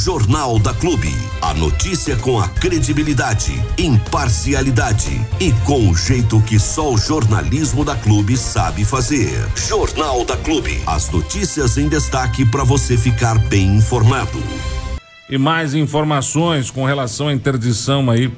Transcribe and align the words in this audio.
Jornal 0.00 0.58
da 0.58 0.72
Clube. 0.72 1.14
A 1.42 1.52
notícia 1.52 2.16
com 2.16 2.40
a 2.40 2.48
credibilidade, 2.48 3.52
imparcialidade 3.76 5.20
e 5.38 5.52
com 5.66 5.90
o 5.90 5.94
jeito 5.94 6.40
que 6.40 6.58
só 6.58 6.90
o 6.90 6.96
jornalismo 6.96 7.84
da 7.84 7.94
Clube 7.94 8.34
sabe 8.34 8.82
fazer. 8.82 9.46
Jornal 9.54 10.24
da 10.24 10.38
Clube. 10.38 10.80
As 10.86 11.10
notícias 11.10 11.76
em 11.76 11.86
destaque 11.86 12.46
para 12.46 12.64
você 12.64 12.96
ficar 12.96 13.38
bem 13.50 13.76
informado. 13.76 14.42
E 15.28 15.36
mais 15.36 15.74
informações 15.74 16.70
com 16.70 16.86
relação 16.86 17.28
à 17.28 17.34
interdição 17.34 18.10
aí 18.10 18.32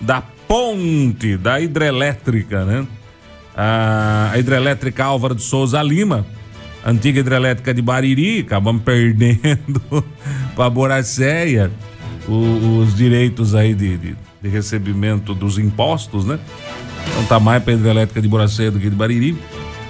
da 0.00 0.22
ponte 0.48 1.36
da 1.36 1.60
hidrelétrica, 1.60 2.64
né? 2.64 2.86
A 3.54 4.32
hidrelétrica 4.38 5.04
Álvaro 5.04 5.34
de 5.34 5.42
Souza 5.42 5.82
Lima, 5.82 6.24
antiga 6.84 7.20
hidrelétrica 7.20 7.72
de 7.72 7.82
Bariri, 7.82 8.40
acabamos 8.40 8.82
perdendo 8.82 10.04
para 10.54 10.70
Boracéia 10.70 11.70
os 12.28 12.94
direitos 12.94 13.54
aí 13.54 13.74
de, 13.74 13.96
de, 13.96 14.16
de, 14.40 14.48
recebimento 14.48 15.34
dos 15.34 15.58
impostos, 15.58 16.24
né? 16.24 16.38
Então 17.08 17.24
tá 17.24 17.40
mais 17.40 17.62
para 17.62 17.72
hidrelétrica 17.72 18.22
de 18.22 18.28
Boracéia 18.28 18.70
do 18.70 18.78
que 18.78 18.88
de 18.88 18.94
Bariri. 18.94 19.36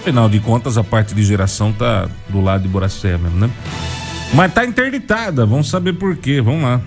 Afinal 0.00 0.28
de 0.28 0.40
contas, 0.40 0.78
a 0.78 0.82
parte 0.82 1.14
de 1.14 1.22
geração 1.22 1.72
tá 1.72 2.08
do 2.28 2.40
lado 2.40 2.62
de 2.62 2.68
Boracéia 2.68 3.18
mesmo, 3.18 3.38
né? 3.38 3.50
Mas 4.34 4.52
tá 4.52 4.64
interditada, 4.64 5.44
vamos 5.44 5.68
saber 5.68 5.92
por 5.92 6.16
quê, 6.16 6.40
vamos 6.40 6.62
lá. 6.62 6.80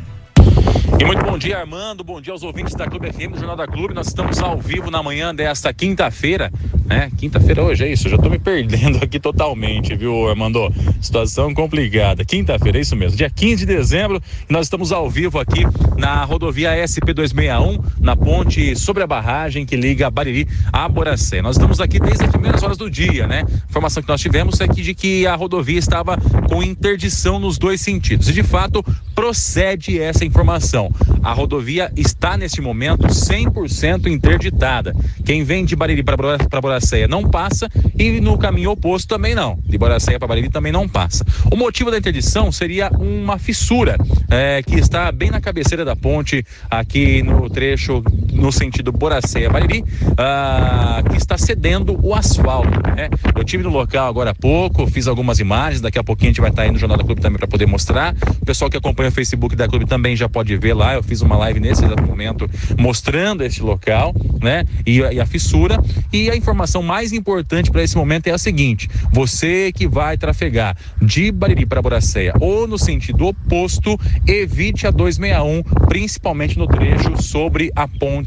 E 0.98 1.04
muito 1.04 1.26
bom 1.26 1.38
dia, 1.38 1.60
Armando. 1.60 2.06
Bom 2.06 2.22
dia 2.22 2.32
aos 2.32 2.42
ouvintes 2.42 2.74
da 2.74 2.88
Clube 2.88 3.12
FM, 3.12 3.34
do 3.34 3.38
Jornal 3.38 3.58
da 3.58 3.68
Clube. 3.68 3.94
Nós 3.94 4.08
estamos 4.08 4.40
ao 4.40 4.58
vivo 4.58 4.90
na 4.90 5.04
manhã 5.04 5.36
desta 5.36 5.74
quinta-feira, 5.74 6.50
né? 6.86 7.12
Quinta-feira 7.18 7.62
hoje 7.62 7.84
é 7.84 7.92
isso, 7.92 8.08
eu 8.08 8.12
já 8.12 8.18
tô 8.18 8.30
me 8.30 8.40
perdendo 8.40 9.00
aqui 9.04 9.20
totalmente, 9.20 9.94
viu, 9.94 10.30
Armando? 10.30 10.74
Situação 11.02 11.54
complicada. 11.54 12.24
Quinta-feira, 12.24 12.78
é 12.78 12.82
isso 12.82 12.96
mesmo. 12.96 13.18
Dia 13.18 13.30
15 13.30 13.66
de 13.66 13.66
dezembro, 13.66 14.22
nós 14.50 14.68
estamos 14.68 14.94
ao 14.94 15.10
vivo 15.10 15.38
aqui 15.38 15.64
na 15.98 16.24
rodovia 16.24 16.72
SP261, 16.86 17.84
na 18.00 18.16
ponte 18.16 18.74
sobre 18.78 19.04
a 19.04 19.08
barragem 19.08 19.66
que 19.66 19.76
liga 19.76 20.10
Bariri 20.10 20.48
a 20.72 20.88
Boracé. 20.88 21.42
Nós 21.42 21.58
estamos 21.58 21.82
aqui 21.82 22.00
desde 22.00 22.24
as 22.24 22.32
primeiras 22.32 22.64
horas 22.64 22.78
do 22.78 22.90
dia, 22.90 23.28
né? 23.28 23.44
A 23.46 23.70
informação 23.70 24.02
que 24.02 24.08
nós 24.08 24.22
tivemos 24.22 24.62
é 24.62 24.68
que 24.68 24.82
de 24.82 24.96
que 24.96 25.28
a 25.28 25.36
rodovia 25.36 25.78
estava 25.78 26.18
com 26.48 26.64
interdição 26.64 27.38
nos 27.38 27.58
dois 27.58 27.82
sentidos. 27.82 28.30
E 28.30 28.34
de 28.34 28.44
fato, 28.44 28.84
procede 29.16 30.00
essa 30.00 30.26
informação. 30.26 30.94
A 31.24 31.32
rodovia 31.32 31.92
está 31.96 32.38
neste 32.38 32.62
momento 32.62 33.08
100% 33.08 34.08
interditada. 34.08 34.94
Quem 35.24 35.44
vem 35.44 35.66
de 35.66 35.76
Bariri 35.76 36.04
para 36.04 36.62
Boracéia 36.62 37.08
não 37.08 37.24
passa 37.24 37.70
e 37.98 38.20
no 38.20 38.38
caminho 38.38 38.72
oposto 38.72 39.08
também 39.08 39.34
não. 39.34 39.58
De 39.64 39.78
Boracéia 39.78 40.20
para 40.20 40.28
Bariri 40.28 40.50
também 40.50 40.72
não 40.72 40.88
passa. 40.88 41.26
O 41.52 41.56
motivo 41.56 41.90
da 41.90 41.98
interdição 41.98 42.52
seria 42.52 42.90
uma 42.90 43.40
fissura 43.40 43.96
é, 44.30 44.62
que 44.62 44.76
está 44.76 45.12
bem 45.12 45.32
na 45.32 45.40
cabeceira 45.40 45.86
da 45.86 45.96
ponte, 45.96 46.46
aqui 46.70 47.24
no 47.24 47.50
trecho 47.50 48.04
no 48.36 48.52
sentido 48.52 48.92
Boracéia-Bariri, 48.92 49.84
ah, 50.18 51.02
que 51.10 51.18
está 51.18 51.38
cedendo 51.38 51.98
o 52.04 52.14
asfalto. 52.14 52.70
Né? 52.96 53.10
Eu 53.36 53.44
tive 53.44 53.64
no 53.64 53.70
local 53.70 54.08
agora 54.08 54.32
há 54.32 54.36
pouco, 54.36 54.86
fiz 54.88 55.08
algumas 55.08 55.40
imagens, 55.40 55.82
daqui 55.82 55.98
a 55.98 56.04
pouquinho 56.04 56.30
a 56.30 56.32
gente 56.34 56.42
vai 56.42 56.50
estar 56.50 56.64
aí 56.64 56.72
no 56.72 56.78
Jornal 56.78 56.98
do 56.98 57.06
Clube 57.06 57.22
também 57.22 57.38
para 57.38 57.48
poder 57.48 57.66
mostrar. 57.66 58.14
O 58.42 58.46
pessoal 58.46 58.70
que 58.70 58.78
acompanha 58.78 59.10
o 59.10 59.12
Facebook 59.12 59.56
da 59.56 59.68
Clube 59.68 59.86
também 59.86 60.16
já 60.16 60.28
pode 60.28 60.56
ver 60.58 60.74
lá. 60.74 60.94
Eu 60.94 61.04
fiz 61.04 61.22
uma 61.22 61.38
live 61.38 61.60
nesse 61.60 61.84
exato 61.86 62.04
momento 62.04 62.50
mostrando 62.78 63.44
esse 63.44 63.62
local, 63.62 64.14
né? 64.42 64.66
E, 64.86 65.00
e 65.00 65.20
a 65.20 65.26
fissura. 65.26 65.82
E 66.12 66.30
a 66.30 66.36
informação 66.36 66.84
mais 66.84 67.14
importante 67.14 67.72
para 67.72 67.84
esse 67.84 67.96
momento 67.96 68.28
é 68.28 68.32
a 68.32 68.38
seguinte: 68.38 68.90
você 69.12 69.72
que 69.72 69.88
vai 69.88 70.18
trafegar 70.18 70.76
de 71.02 71.32
Bariri 71.32 71.66
para 71.66 71.82
Boracéia 71.82 72.34
ou 72.40 72.68
no 72.68 72.78
sentido 72.78 73.28
oposto, 73.28 74.00
evite 74.28 74.88
a 74.88 74.92
261, 74.92 75.64
principalmente 75.88 76.58
no 76.58 76.68
trecho 76.68 77.22
sobre 77.22 77.72
a 77.76 77.88
ponte 77.88 78.25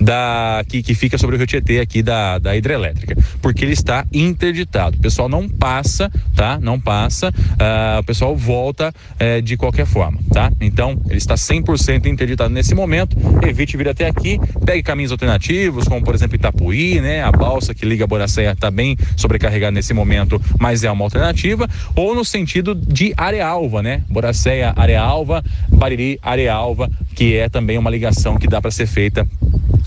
da 0.00 0.64
que, 0.68 0.82
que 0.82 0.94
fica 0.94 1.18
sobre 1.18 1.36
o 1.36 1.38
Rio 1.38 1.46
Tietê 1.46 1.80
aqui 1.80 2.02
da, 2.02 2.38
da 2.38 2.56
hidrelétrica, 2.56 3.16
porque 3.40 3.64
ele 3.64 3.72
está 3.72 4.04
interditado. 4.12 4.96
O 4.96 5.00
pessoal 5.00 5.28
não 5.28 5.48
passa, 5.48 6.10
tá? 6.34 6.58
Não 6.60 6.78
passa. 6.78 7.28
Uh, 7.28 8.00
o 8.00 8.04
pessoal 8.04 8.36
volta 8.36 8.92
uh, 8.92 9.42
de 9.42 9.56
qualquer 9.56 9.86
forma, 9.86 10.18
tá? 10.32 10.52
Então, 10.60 11.00
ele 11.06 11.18
está 11.18 11.34
100% 11.34 12.06
interditado 12.06 12.52
nesse 12.52 12.74
momento. 12.74 13.16
Evite 13.46 13.76
vir 13.76 13.88
até 13.88 14.06
aqui, 14.06 14.38
pegue 14.64 14.82
caminhos 14.82 15.12
alternativos, 15.12 15.86
como 15.88 16.04
por 16.04 16.14
exemplo 16.14 16.36
Itapuí, 16.36 17.00
né? 17.00 17.22
A 17.22 17.32
balsa 17.32 17.74
que 17.74 17.86
liga 17.86 18.04
a 18.04 18.06
Boracéia 18.06 18.52
está 18.52 18.70
bem 18.70 18.96
sobrecarregada 19.16 19.72
nesse 19.72 19.94
momento, 19.94 20.40
mas 20.58 20.84
é 20.84 20.90
uma 20.90 21.04
alternativa. 21.04 21.68
Ou 21.94 22.14
no 22.14 22.24
sentido 22.24 22.74
de 22.74 23.12
Arealva, 23.16 23.82
né? 23.82 24.02
Boracéia, 24.08 24.72
Arealva, 24.76 25.44
Bariri, 25.68 26.18
Arealva, 26.22 26.90
que 27.14 27.36
é 27.36 27.48
também 27.48 27.78
uma 27.78 27.90
ligação 27.90 28.36
que 28.36 28.46
dá 28.46 28.60
para 28.60 28.70
ser 28.70 28.86
feita 28.86 29.26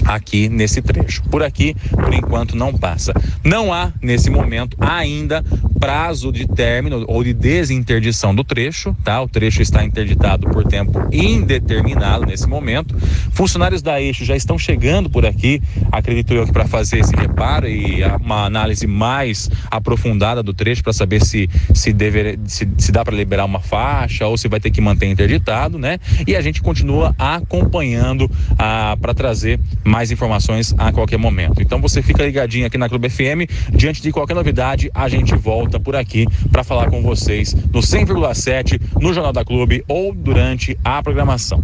aqui 0.05 0.49
nesse 0.49 0.81
trecho. 0.81 1.23
Por 1.23 1.43
aqui, 1.43 1.75
por 1.91 2.13
enquanto, 2.13 2.55
não 2.55 2.73
passa. 2.73 3.13
Não 3.43 3.73
há, 3.73 3.91
nesse 4.01 4.29
momento, 4.29 4.77
ainda 4.79 5.43
prazo 5.79 6.31
de 6.31 6.47
término 6.47 7.03
ou 7.07 7.23
de 7.23 7.33
desinterdição 7.33 8.35
do 8.35 8.43
trecho, 8.43 8.95
tá? 9.03 9.21
O 9.21 9.27
trecho 9.27 9.61
está 9.61 9.83
interditado 9.83 10.47
por 10.49 10.63
tempo 10.63 11.07
indeterminado 11.11 12.25
nesse 12.25 12.47
momento. 12.47 12.95
Funcionários 13.31 13.81
da 13.81 13.99
Eixo 13.99 14.23
já 14.23 14.35
estão 14.35 14.59
chegando 14.59 15.09
por 15.09 15.25
aqui, 15.25 15.61
acredito 15.91 16.33
eu 16.33 16.45
para 16.47 16.67
fazer 16.67 16.99
esse 16.99 17.15
reparo 17.15 17.67
e 17.67 18.03
uma 18.03 18.45
análise 18.45 18.85
mais 18.85 19.49
aprofundada 19.71 20.43
do 20.43 20.53
trecho 20.53 20.83
para 20.83 20.93
saber 20.93 21.23
se 21.25 21.49
se, 21.73 21.93
deve, 21.93 22.39
se, 22.45 22.67
se 22.77 22.91
dá 22.91 23.03
para 23.03 23.15
liberar 23.15 23.45
uma 23.45 23.59
faixa 23.59 24.27
ou 24.27 24.37
se 24.37 24.47
vai 24.47 24.59
ter 24.59 24.71
que 24.71 24.81
manter 24.81 25.07
interditado, 25.07 25.77
né? 25.77 25.99
E 26.27 26.35
a 26.35 26.41
gente 26.41 26.61
continua 26.61 27.15
acompanhando 27.17 28.29
ah, 28.57 28.97
para 29.01 29.13
trazer 29.13 29.59
mais 29.83 30.11
informações 30.11 30.73
a 30.77 30.91
qualquer 30.91 31.17
momento. 31.17 31.61
Então 31.61 31.81
você 31.81 32.01
fica 32.01 32.23
ligadinho 32.23 32.65
aqui 32.65 32.77
na 32.77 32.89
Clube 32.89 33.09
FM. 33.09 33.49
Diante 33.71 34.01
de 34.01 34.11
qualquer 34.11 34.33
novidade, 34.33 34.89
a 34.93 35.07
gente 35.07 35.35
volta 35.35 35.79
por 35.79 35.95
aqui 35.95 36.25
para 36.51 36.63
falar 36.63 36.89
com 36.89 37.01
vocês 37.01 37.53
no 37.53 37.79
100,7 37.79 38.79
no 38.99 39.13
Jornal 39.13 39.33
da 39.33 39.43
Clube 39.43 39.83
ou 39.87 40.13
durante 40.13 40.77
a 40.83 41.01
programação. 41.01 41.61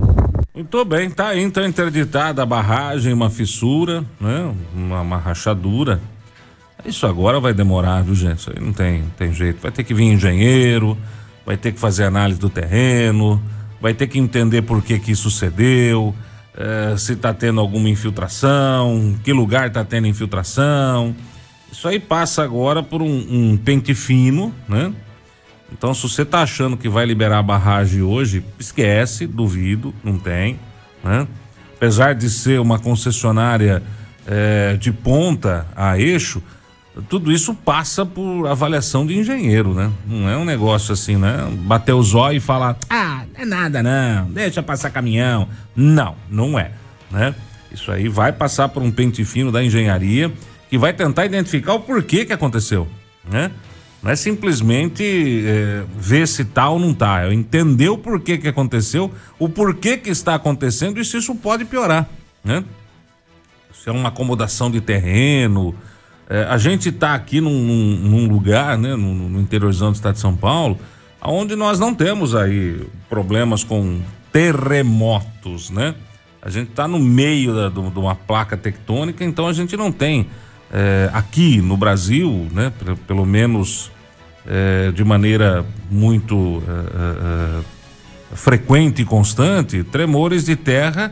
Muito 0.53 0.83
bem, 0.85 1.09
tá 1.09 1.29
aí 1.29 1.41
então 1.43 1.63
interditada 1.65 2.41
a 2.41 2.45
barragem, 2.45 3.13
uma 3.13 3.29
fissura, 3.29 4.03
né? 4.19 4.51
Uma, 4.75 5.01
uma 5.01 5.17
rachadura. 5.17 6.01
Isso 6.83 7.05
agora 7.05 7.39
vai 7.39 7.53
demorar, 7.53 8.01
viu, 8.01 8.15
gente? 8.15 8.39
Isso 8.39 8.51
aí 8.55 8.63
não 8.63 8.73
tem, 8.73 9.03
tem 9.17 9.31
jeito. 9.33 9.61
Vai 9.61 9.71
ter 9.71 9.83
que 9.83 9.93
vir 9.93 10.05
engenheiro, 10.05 10.97
vai 11.45 11.57
ter 11.57 11.71
que 11.71 11.79
fazer 11.79 12.05
análise 12.05 12.39
do 12.39 12.49
terreno, 12.49 13.41
vai 13.79 13.93
ter 13.93 14.07
que 14.07 14.17
entender 14.17 14.63
por 14.63 14.81
que 14.81 14.97
que 14.97 15.11
isso 15.11 15.29
sucedeu 15.29 16.15
é, 16.57 16.97
se 16.97 17.13
está 17.13 17.33
tendo 17.33 17.59
alguma 17.61 17.87
infiltração, 17.87 19.15
que 19.23 19.31
lugar 19.31 19.67
está 19.67 19.85
tendo 19.85 20.07
infiltração. 20.07 21.15
Isso 21.71 21.87
aí 21.87 21.99
passa 21.99 22.43
agora 22.43 22.81
por 22.81 23.01
um, 23.01 23.05
um, 23.29 23.57
pente 23.57 23.93
fino, 23.93 24.53
né? 24.67 24.91
Então, 25.71 25.93
se 25.93 26.01
você 26.01 26.23
está 26.23 26.41
achando 26.41 26.77
que 26.77 26.89
vai 26.89 27.05
liberar 27.05 27.39
a 27.39 27.43
barragem 27.43 28.01
hoje, 28.01 28.43
esquece, 28.57 29.27
duvido, 29.27 29.93
não 30.03 30.17
tem, 30.17 30.59
né? 31.03 31.27
Apesar 31.75 32.15
de 32.15 32.29
ser 32.29 32.59
uma 32.59 32.79
concessionária 32.79 33.83
é, 34.25 34.75
de 34.77 34.91
ponta 34.91 35.67
a 35.75 35.99
eixo, 35.99 36.41
tudo 37.09 37.31
isso 37.31 37.53
passa 37.53 38.05
por 38.05 38.47
avaliação 38.47 39.05
de 39.05 39.17
engenheiro, 39.17 39.73
né? 39.73 39.91
Não 40.05 40.29
é 40.29 40.37
um 40.37 40.45
negócio 40.45 40.93
assim, 40.93 41.15
né? 41.15 41.47
Bater 41.59 41.93
o 41.93 42.01
zóio 42.01 42.37
e 42.37 42.39
falar, 42.39 42.77
ah, 42.89 43.23
não 43.33 43.41
é 43.41 43.45
nada 43.45 43.83
não, 43.83 44.31
deixa 44.31 44.63
passar 44.63 44.89
caminhão. 44.89 45.47
Não, 45.75 46.15
não 46.29 46.57
é, 46.57 46.71
né? 47.11 47.35
Isso 47.71 47.91
aí 47.91 48.07
vai 48.07 48.31
passar 48.31 48.69
por 48.69 48.81
um 48.81 48.91
pente 48.91 49.23
fino 49.25 49.51
da 49.51 49.63
engenharia 49.63 50.31
que 50.69 50.77
vai 50.77 50.93
tentar 50.93 51.25
identificar 51.25 51.73
o 51.73 51.79
porquê 51.79 52.25
que 52.25 52.33
aconteceu, 52.33 52.87
né? 53.29 53.51
Não 54.01 54.11
é 54.11 54.15
simplesmente 54.15 55.43
é, 55.45 55.83
ver 55.97 56.27
se 56.27 56.45
tá 56.45 56.69
ou 56.69 56.79
não 56.79 56.93
tá, 56.93 57.25
é 57.25 57.33
entender 57.33 57.89
o 57.89 57.97
porquê 57.97 58.37
que 58.37 58.47
aconteceu, 58.47 59.11
o 59.39 59.49
porquê 59.49 59.97
que 59.97 60.09
está 60.09 60.35
acontecendo 60.35 60.99
e 60.99 61.05
se 61.05 61.17
isso 61.17 61.35
pode 61.35 61.65
piorar, 61.65 62.07
né? 62.43 62.63
Se 63.73 63.89
é 63.89 63.91
uma 63.91 64.09
acomodação 64.09 64.69
de 64.69 64.81
terreno, 64.81 65.75
é, 66.29 66.43
a 66.43 66.57
gente 66.57 66.89
está 66.89 67.15
aqui 67.15 67.39
num, 67.39 67.51
num, 67.51 68.27
lugar, 68.27 68.77
né, 68.77 68.95
no, 68.95 69.13
no 69.13 69.39
interiorzão 69.39 69.91
do 69.91 69.95
estado 69.95 70.15
de 70.15 70.19
São 70.19 70.35
Paulo, 70.35 70.77
onde 71.21 71.55
nós 71.55 71.79
não 71.79 71.93
temos 71.93 72.35
aí 72.35 72.85
problemas 73.09 73.63
com 73.63 74.01
terremotos, 74.31 75.69
né? 75.69 75.95
A 76.41 76.49
gente 76.49 76.69
está 76.69 76.87
no 76.87 76.99
meio 76.99 77.53
da, 77.53 77.69
de 77.69 77.79
uma 77.79 78.15
placa 78.15 78.55
tectônica, 78.55 79.23
então 79.23 79.47
a 79.47 79.53
gente 79.53 79.75
não 79.75 79.91
tem 79.91 80.27
é, 80.71 81.09
aqui 81.13 81.61
no 81.61 81.75
Brasil, 81.75 82.47
né, 82.51 82.71
pelo 83.07 83.25
menos 83.25 83.91
é, 84.45 84.91
de 84.91 85.03
maneira 85.03 85.65
muito 85.89 86.63
é, 86.67 87.61
é, 88.31 88.35
frequente 88.35 89.01
e 89.01 89.05
constante, 89.05 89.83
tremores 89.83 90.45
de 90.45 90.55
terra 90.55 91.11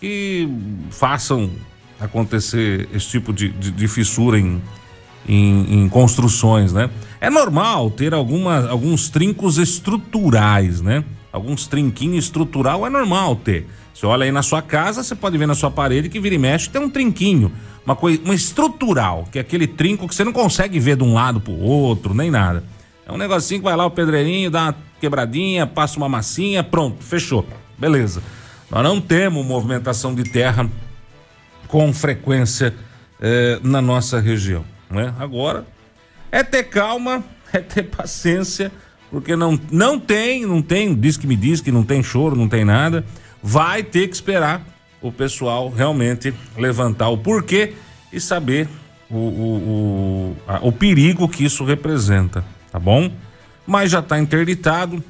que 0.00 0.48
façam 0.90 1.50
acontecer 2.00 2.88
esse 2.92 3.08
tipo 3.08 3.32
de, 3.32 3.48
de, 3.50 3.70
de 3.70 3.88
fissura 3.88 4.38
em, 4.38 4.62
em, 5.28 5.82
em, 5.82 5.88
construções, 5.88 6.72
né? 6.72 6.90
É 7.20 7.28
normal 7.28 7.90
ter 7.90 8.14
alguma, 8.14 8.68
alguns 8.68 9.08
trincos 9.08 9.58
estruturais, 9.58 10.80
né? 10.80 11.04
alguns 11.32 11.66
trinquinhos 11.66 12.24
estrutural 12.24 12.86
é 12.86 12.90
normal 12.90 13.36
ter. 13.36 13.66
Você 13.94 14.06
olha 14.06 14.24
aí 14.24 14.32
na 14.32 14.42
sua 14.42 14.62
casa, 14.62 15.02
você 15.02 15.14
pode 15.14 15.36
ver 15.36 15.46
na 15.46 15.54
sua 15.54 15.70
parede 15.70 16.08
que 16.08 16.20
vira 16.20 16.34
e 16.34 16.38
mexe 16.38 16.70
tem 16.70 16.80
um 16.80 16.90
trinquinho, 16.90 17.50
uma 17.84 17.96
coisa, 17.96 18.20
uma 18.24 18.34
estrutural, 18.34 19.26
que 19.30 19.38
é 19.38 19.40
aquele 19.40 19.66
trinco 19.66 20.06
que 20.06 20.14
você 20.14 20.24
não 20.24 20.32
consegue 20.32 20.78
ver 20.78 20.96
de 20.96 21.02
um 21.02 21.14
lado 21.14 21.40
pro 21.40 21.52
outro, 21.52 22.14
nem 22.14 22.30
nada. 22.30 22.62
É 23.06 23.12
um 23.12 23.16
negocinho 23.16 23.60
que 23.60 23.64
vai 23.64 23.74
lá 23.74 23.86
o 23.86 23.90
pedreirinho, 23.90 24.50
dá 24.50 24.64
uma 24.64 24.76
quebradinha, 25.00 25.66
passa 25.66 25.96
uma 25.96 26.08
massinha, 26.08 26.62
pronto, 26.62 27.02
fechou. 27.02 27.46
Beleza. 27.78 28.22
Nós 28.70 28.82
não 28.82 29.00
temos 29.00 29.44
movimentação 29.44 30.14
de 30.14 30.24
terra 30.24 30.68
com 31.68 31.92
frequência 31.92 32.74
eh, 33.20 33.60
na 33.62 33.80
nossa 33.80 34.18
região, 34.18 34.64
né? 34.90 35.14
Agora 35.18 35.66
é 36.32 36.42
ter 36.42 36.64
calma, 36.64 37.22
é 37.52 37.58
ter 37.60 37.84
paciência, 37.84 38.72
porque 39.10 39.36
não, 39.36 39.58
não 39.70 39.98
tem, 39.98 40.44
não 40.44 40.60
tem, 40.60 40.94
diz 40.94 41.16
que 41.16 41.26
me 41.26 41.36
diz 41.36 41.60
que 41.60 41.70
não 41.70 41.84
tem 41.84 42.02
choro, 42.02 42.34
não 42.34 42.48
tem 42.48 42.64
nada. 42.64 43.04
Vai 43.42 43.82
ter 43.82 44.08
que 44.08 44.14
esperar 44.14 44.62
o 45.00 45.12
pessoal 45.12 45.70
realmente 45.70 46.34
levantar 46.56 47.08
o 47.08 47.18
porquê 47.18 47.74
e 48.12 48.20
saber 48.20 48.68
o, 49.08 49.16
o, 49.16 49.56
o, 49.56 50.36
a, 50.46 50.58
o 50.66 50.72
perigo 50.72 51.28
que 51.28 51.44
isso 51.44 51.64
representa, 51.64 52.44
tá 52.70 52.78
bom? 52.78 53.10
Mas 53.66 53.90
já 53.90 54.00
está 54.00 54.18
interditado, 54.18 55.02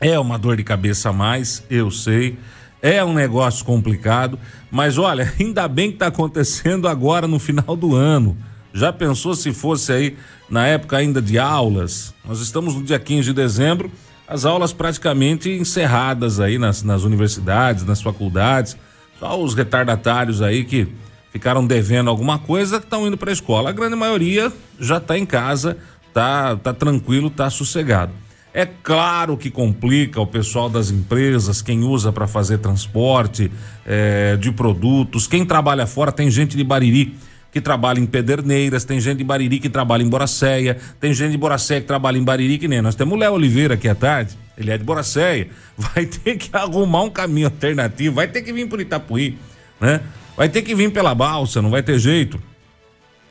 é 0.00 0.18
uma 0.18 0.38
dor 0.38 0.56
de 0.56 0.64
cabeça 0.64 1.10
a 1.10 1.12
mais, 1.12 1.64
eu 1.70 1.90
sei. 1.90 2.38
É 2.82 3.04
um 3.04 3.12
negócio 3.12 3.64
complicado, 3.64 4.38
mas 4.70 4.96
olha, 4.96 5.32
ainda 5.38 5.68
bem 5.68 5.88
que 5.88 5.96
está 5.96 6.06
acontecendo 6.06 6.88
agora 6.88 7.26
no 7.26 7.38
final 7.38 7.76
do 7.76 7.94
ano. 7.94 8.36
Já 8.72 8.92
pensou 8.92 9.34
se 9.34 9.52
fosse 9.52 9.92
aí 9.92 10.16
na 10.48 10.66
época 10.66 10.96
ainda 10.96 11.20
de 11.20 11.38
aulas? 11.38 12.14
Nós 12.24 12.40
estamos 12.40 12.74
no 12.74 12.82
dia 12.82 12.98
15 12.98 13.28
de 13.28 13.32
dezembro, 13.34 13.90
as 14.26 14.44
aulas 14.44 14.72
praticamente 14.72 15.50
encerradas 15.50 16.38
aí 16.38 16.56
nas, 16.56 16.82
nas 16.82 17.02
universidades, 17.02 17.84
nas 17.84 18.00
faculdades. 18.00 18.76
Só 19.18 19.42
os 19.42 19.54
retardatários 19.54 20.40
aí 20.40 20.64
que 20.64 20.88
ficaram 21.32 21.66
devendo 21.66 22.08
alguma 22.08 22.38
coisa 22.38 22.76
estão 22.76 23.06
indo 23.06 23.18
para 23.18 23.30
a 23.30 23.32
escola. 23.32 23.70
A 23.70 23.72
grande 23.72 23.96
maioria 23.96 24.52
já 24.78 24.98
está 24.98 25.18
em 25.18 25.26
casa, 25.26 25.76
tá, 26.14 26.56
tá 26.56 26.72
tranquilo, 26.72 27.28
tá 27.28 27.50
sossegado. 27.50 28.12
É 28.52 28.66
claro 28.66 29.36
que 29.36 29.48
complica 29.48 30.20
o 30.20 30.26
pessoal 30.26 30.68
das 30.68 30.90
empresas, 30.90 31.62
quem 31.62 31.84
usa 31.84 32.12
para 32.12 32.26
fazer 32.26 32.58
transporte 32.58 33.50
é, 33.86 34.36
de 34.36 34.50
produtos, 34.50 35.28
quem 35.28 35.44
trabalha 35.44 35.86
fora, 35.86 36.10
tem 36.10 36.28
gente 36.30 36.56
de 36.56 36.64
Bariri 36.64 37.14
que 37.52 37.60
trabalha 37.60 37.98
em 37.98 38.06
Pederneiras, 38.06 38.84
tem 38.84 39.00
gente 39.00 39.18
de 39.18 39.24
Bariri 39.24 39.58
que 39.58 39.68
trabalha 39.68 40.02
em 40.02 40.08
Boracéia, 40.08 40.76
tem 41.00 41.12
gente 41.12 41.32
de 41.32 41.36
Boracéia 41.36 41.80
que 41.80 41.86
trabalha 41.86 42.16
em 42.16 42.22
Bariri, 42.22 42.58
que 42.58 42.68
nem 42.68 42.80
nós 42.80 42.94
temos 42.94 43.14
o 43.14 43.18
Léo 43.18 43.34
Oliveira 43.34 43.74
aqui 43.74 43.88
à 43.88 43.94
tarde, 43.94 44.36
ele 44.56 44.70
é 44.70 44.78
de 44.78 44.84
Boracéia, 44.84 45.48
vai 45.76 46.06
ter 46.06 46.36
que 46.36 46.48
arrumar 46.52 47.02
um 47.02 47.10
caminho 47.10 47.46
alternativo, 47.46 48.16
vai 48.16 48.28
ter 48.28 48.42
que 48.42 48.52
vir 48.52 48.68
por 48.68 48.80
Itapuí, 48.80 49.38
né? 49.80 50.00
Vai 50.36 50.48
ter 50.48 50.62
que 50.62 50.74
vir 50.74 50.90
pela 50.90 51.14
balsa, 51.14 51.60
não 51.60 51.70
vai 51.70 51.82
ter 51.82 51.98
jeito. 51.98 52.40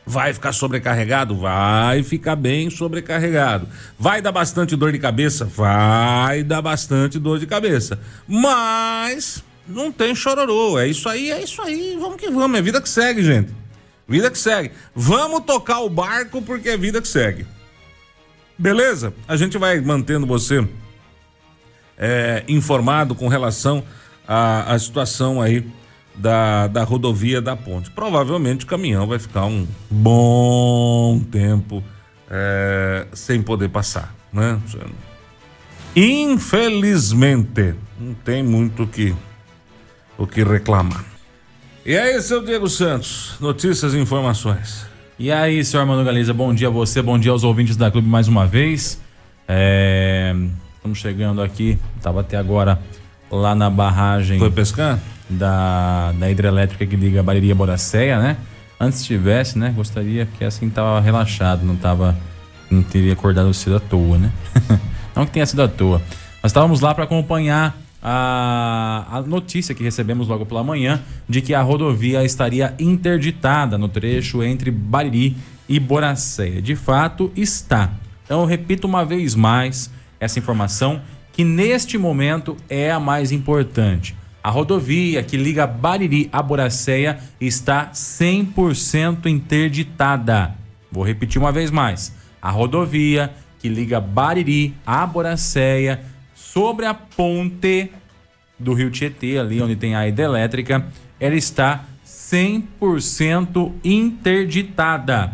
Vai 0.09 0.33
ficar 0.33 0.53
sobrecarregado? 0.53 1.35
Vai 1.35 2.01
ficar 2.01 2.35
bem 2.35 2.67
sobrecarregado. 2.71 3.67
Vai 3.95 4.23
dar 4.23 4.31
bastante 4.31 4.75
dor 4.75 4.91
de 4.91 4.97
cabeça? 4.97 5.45
Vai 5.45 6.41
dar 6.41 6.63
bastante 6.63 7.19
dor 7.19 7.37
de 7.37 7.45
cabeça. 7.45 7.99
Mas 8.27 9.43
não 9.67 9.91
tem 9.91 10.15
chororô. 10.15 10.79
É 10.79 10.87
isso 10.87 11.07
aí, 11.07 11.29
é 11.29 11.43
isso 11.43 11.61
aí. 11.61 11.95
Vamos 11.99 12.17
que 12.17 12.27
vamos. 12.27 12.57
É 12.57 12.61
vida 12.63 12.81
que 12.81 12.89
segue, 12.89 13.21
gente. 13.21 13.53
Vida 14.07 14.31
que 14.31 14.39
segue. 14.39 14.71
Vamos 14.95 15.41
tocar 15.41 15.81
o 15.81 15.89
barco 15.91 16.41
porque 16.41 16.69
é 16.69 16.77
vida 16.77 16.99
que 16.99 17.07
segue. 17.07 17.45
Beleza? 18.57 19.13
A 19.27 19.37
gente 19.37 19.59
vai 19.59 19.79
mantendo 19.79 20.25
você 20.25 20.67
é, 21.95 22.43
informado 22.47 23.13
com 23.13 23.27
relação 23.27 23.83
à, 24.27 24.73
à 24.73 24.79
situação 24.79 25.39
aí 25.39 25.63
da, 26.19 26.67
da 26.67 26.83
rodovia 26.83 27.41
da 27.41 27.55
ponte. 27.55 27.89
Provavelmente 27.91 28.65
o 28.65 28.67
caminhão 28.67 29.07
vai 29.07 29.17
ficar 29.17 29.45
um 29.45 29.65
bom 29.89 31.19
tempo 31.31 31.81
é, 32.29 33.07
sem 33.13 33.41
poder 33.41 33.69
passar, 33.69 34.13
né? 34.31 34.59
Infelizmente, 35.95 37.73
não 37.99 38.13
tem 38.13 38.43
muito 38.43 38.83
o 38.83 38.87
que, 38.87 39.15
o 40.17 40.27
que 40.27 40.43
reclamar. 40.43 41.03
E 41.85 41.97
aí, 41.97 42.21
seu 42.21 42.43
Diego 42.43 42.67
Santos, 42.67 43.35
notícias 43.39 43.93
e 43.93 43.97
informações. 43.97 44.85
E 45.17 45.31
aí, 45.31 45.63
senhor 45.65 45.81
Armando 45.81 46.03
Galiza, 46.03 46.33
bom 46.33 46.53
dia 46.53 46.67
a 46.67 46.71
você, 46.71 47.01
bom 47.01 47.17
dia 47.17 47.31
aos 47.31 47.43
ouvintes 47.43 47.75
da 47.75 47.89
Clube 47.89 48.07
mais 48.07 48.27
uma 48.27 48.45
vez. 48.45 49.01
É, 49.47 50.35
estamos 50.75 50.99
chegando 50.99 51.41
aqui, 51.41 51.79
estava 51.97 52.21
até 52.21 52.37
agora 52.37 52.79
lá 53.31 53.55
na 53.55 53.69
barragem. 53.69 54.37
Foi 54.37 54.51
pescar? 54.51 54.99
Da, 55.29 56.11
da 56.13 56.31
hidrelétrica 56.31 56.85
que 56.85 56.95
liga 56.95 57.21
Bariri 57.21 57.51
a 57.51 57.55
Boracéia, 57.55 58.19
né? 58.19 58.37
Antes 58.79 59.03
tivesse, 59.05 59.59
né? 59.59 59.71
Gostaria 59.75 60.25
que 60.25 60.43
assim 60.43 60.69
tava 60.69 60.99
relaxado, 60.99 61.63
não 61.63 61.75
tava. 61.75 62.17
Não 62.71 62.81
teria 62.81 63.13
acordado 63.13 63.53
cedo 63.53 63.75
à 63.75 63.79
toa, 63.79 64.17
né? 64.17 64.31
não 65.15 65.25
que 65.25 65.31
tenha 65.31 65.45
sido 65.45 65.61
à 65.61 65.67
toa. 65.67 66.01
Nós 66.41 66.51
estávamos 66.51 66.79
lá 66.81 66.93
para 66.95 67.03
acompanhar 67.03 67.77
a, 68.01 69.05
a 69.11 69.21
notícia 69.21 69.75
que 69.75 69.83
recebemos 69.83 70.27
logo 70.27 70.45
pela 70.45 70.63
manhã 70.63 71.01
de 71.27 71.41
que 71.41 71.53
a 71.53 71.61
rodovia 71.61 72.23
estaria 72.23 72.73
interditada 72.79 73.77
no 73.77 73.89
trecho 73.89 74.41
entre 74.41 74.71
Bariri 74.71 75.35
e 75.67 75.79
Boracéia. 75.79 76.61
De 76.61 76.75
fato, 76.75 77.31
está. 77.35 77.91
Então, 78.23 78.41
eu 78.41 78.45
repito 78.45 78.87
uma 78.87 79.03
vez 79.03 79.35
mais 79.35 79.91
essa 80.19 80.39
informação 80.39 81.01
que 81.33 81.43
neste 81.43 81.97
momento 81.97 82.57
é 82.69 82.91
a 82.91 82.99
mais 82.99 83.31
importante. 83.31 84.15
A 84.43 84.49
rodovia 84.49 85.21
que 85.21 85.35
liga 85.35 85.67
Bariri 85.67 86.29
a 86.31 86.41
Boracéia 86.41 87.19
está 87.39 87.91
100% 87.91 89.25
interditada. 89.25 90.55
Vou 90.91 91.03
repetir 91.03 91.41
uma 91.41 91.51
vez 91.51 91.69
mais. 91.69 92.13
A 92.41 92.49
rodovia 92.49 93.33
que 93.59 93.67
liga 93.67 93.99
Bariri 93.99 94.73
a 94.85 95.05
Boracéia 95.05 96.01
sobre 96.33 96.85
a 96.85 96.93
ponte 96.93 97.91
do 98.57 98.73
Rio 98.73 98.89
Tietê, 98.89 99.37
ali 99.37 99.61
onde 99.61 99.75
tem 99.75 99.95
a 99.95 100.07
hidrelétrica, 100.07 100.85
ela 101.19 101.35
está 101.35 101.85
100% 102.05 103.73
interditada. 103.83 105.33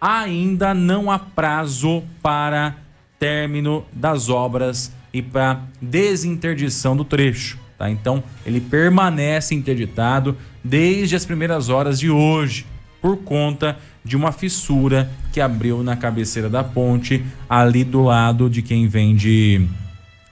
Ainda 0.00 0.74
não 0.74 1.10
há 1.10 1.18
prazo 1.18 2.02
para 2.22 2.76
término 3.18 3.86
das 3.92 4.28
obras 4.28 4.92
e 5.12 5.22
para 5.22 5.62
desinterdição 5.80 6.96
do 6.96 7.04
trecho, 7.04 7.58
tá? 7.84 7.90
Então, 7.90 8.22
ele 8.46 8.60
permanece 8.60 9.54
interditado 9.54 10.36
desde 10.62 11.14
as 11.14 11.26
primeiras 11.26 11.68
horas 11.68 12.00
de 12.00 12.10
hoje, 12.10 12.64
por 13.02 13.18
conta 13.18 13.76
de 14.02 14.16
uma 14.16 14.32
fissura 14.32 15.10
que 15.32 15.40
abriu 15.40 15.82
na 15.82 15.94
cabeceira 15.94 16.48
da 16.48 16.64
ponte, 16.64 17.22
ali 17.48 17.84
do 17.84 18.02
lado 18.02 18.48
de 18.48 18.62
quem 18.62 18.88
vem 18.88 19.14
de 19.14 19.66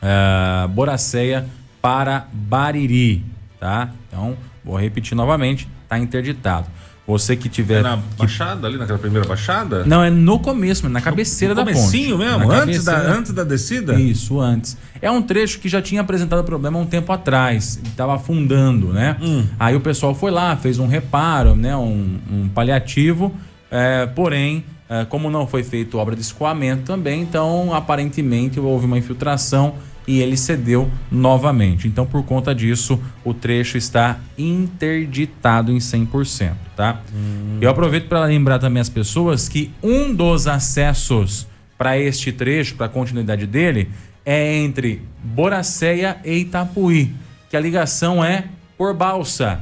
uh, 0.03 0.69
Boracéia 0.69 1.47
para 1.83 2.27
Bariri, 2.33 3.23
tá? 3.61 3.93
Então, 4.09 4.37
vou 4.65 4.77
repetir 4.79 5.15
novamente, 5.15 5.69
tá 5.89 5.99
interditado. 5.99 6.67
Você 7.07 7.35
que 7.35 7.49
tiver. 7.49 7.81
É 7.81 7.83
na 7.83 7.97
baixada 8.17 8.67
ali, 8.67 8.79
naquela 8.79 8.99
primeira 8.99 9.27
baixada? 9.27 9.85
Não, 9.85 10.03
é 10.03 10.11
no 10.11 10.39
começo, 10.39 10.89
na 10.89 11.01
cabeceira 11.01 11.55
no 11.55 11.65
da 11.65 11.73
ponte. 11.73 12.15
mesmo? 12.15 12.51
Antes 12.51 12.85
da, 12.85 12.97
antes 12.97 13.33
da 13.33 13.43
descida? 13.43 14.01
Isso, 14.01 14.41
antes. 14.41 14.77
É 15.01 15.11
um 15.11 15.21
trecho 15.21 15.59
que 15.59 15.69
já 15.69 15.83
tinha 15.83 16.01
apresentado 16.01 16.45
problema 16.45 16.79
um 16.79 16.87
tempo 16.87 17.13
atrás. 17.13 17.81
Estava 17.85 18.15
afundando, 18.15 18.93
né? 18.93 19.17
Hum. 19.21 19.45
Aí 19.59 19.75
o 19.75 19.81
pessoal 19.81 20.15
foi 20.15 20.31
lá, 20.31 20.57
fez 20.57 20.79
um 20.79 20.87
reparo, 20.87 21.57
né? 21.57 21.77
Um, 21.77 22.19
um 22.31 22.49
paliativo. 22.49 23.35
É, 23.69 24.07
porém, 24.07 24.65
é, 24.89 25.05
como 25.05 25.29
não 25.31 25.47
foi 25.47 25.65
feito 25.65 25.99
obra 25.99 26.15
de 26.15 26.21
escoamento 26.21 26.83
também, 26.85 27.23
então 27.23 27.75
aparentemente 27.75 28.61
houve 28.61 28.85
uma 28.85 28.99
infiltração 28.99 29.75
e 30.07 30.21
ele 30.21 30.37
cedeu 30.37 30.91
novamente. 31.11 31.87
Então, 31.87 32.05
por 32.05 32.25
conta 32.25 32.55
disso, 32.55 33.01
o 33.25 33.33
trecho 33.33 33.77
está 33.77 34.19
interditado 34.37 35.73
em 35.73 35.79
100%, 35.79 36.53
tá? 36.77 37.01
Hum. 37.15 37.59
Eu 37.61 37.71
aproveito 37.71 38.09
para 38.09 38.25
lembrar 38.25 38.59
também 38.59 38.81
as 38.81 38.89
pessoas 38.89 39.49
que 39.49 39.71
um 39.83 40.15
dos 40.15 40.47
acessos 40.47 41.47
para 41.79 41.99
este 41.99 42.33
trecho, 42.33 42.75
para 42.77 42.87
a 42.87 42.89
continuidade 42.89 43.47
dele, 43.47 43.89
é 44.25 44.57
entre 44.57 45.03
Boracéia 45.23 46.17
e 46.25 46.39
Itapuí, 46.39 47.15
que 47.51 47.57
a 47.57 47.61
ligação 47.61 48.25
é 48.25 48.45
por 48.79 48.95
balsa. 48.95 49.61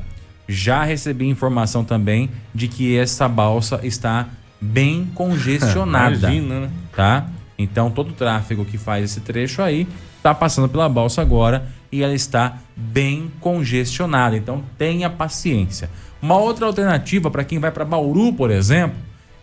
Já 0.49 0.83
recebi 0.85 1.27
informação 1.29 1.85
também 1.85 2.31
de 2.55 2.69
que 2.69 2.97
essa 2.97 3.29
balsa 3.29 3.81
está 3.83 4.29
bem 4.61 5.09
congestionada, 5.15 6.17
Imagina, 6.17 6.61
né? 6.61 6.71
tá? 6.95 7.27
Então 7.59 7.91
todo 7.91 8.11
o 8.11 8.13
tráfego 8.13 8.65
que 8.65 8.77
faz 8.77 9.05
esse 9.05 9.21
trecho 9.21 9.63
aí 9.63 9.87
está 10.21 10.35
passando 10.35 10.69
pela 10.69 10.89
balsa 10.89 11.23
agora 11.23 11.67
e 11.91 12.03
ela 12.03 12.15
está 12.15 12.59
bem 12.77 13.33
congestionada. 13.41 14.37
Então 14.37 14.63
tenha 14.79 15.09
paciência. 15.09 15.91
Uma 16.23 16.37
outra 16.37 16.67
alternativa 16.67 17.31
para 17.31 17.43
quem 17.43 17.59
vai 17.59 17.71
para 17.71 17.85
Bauru, 17.85 18.33
por 18.35 18.51
exemplo, 18.51 18.97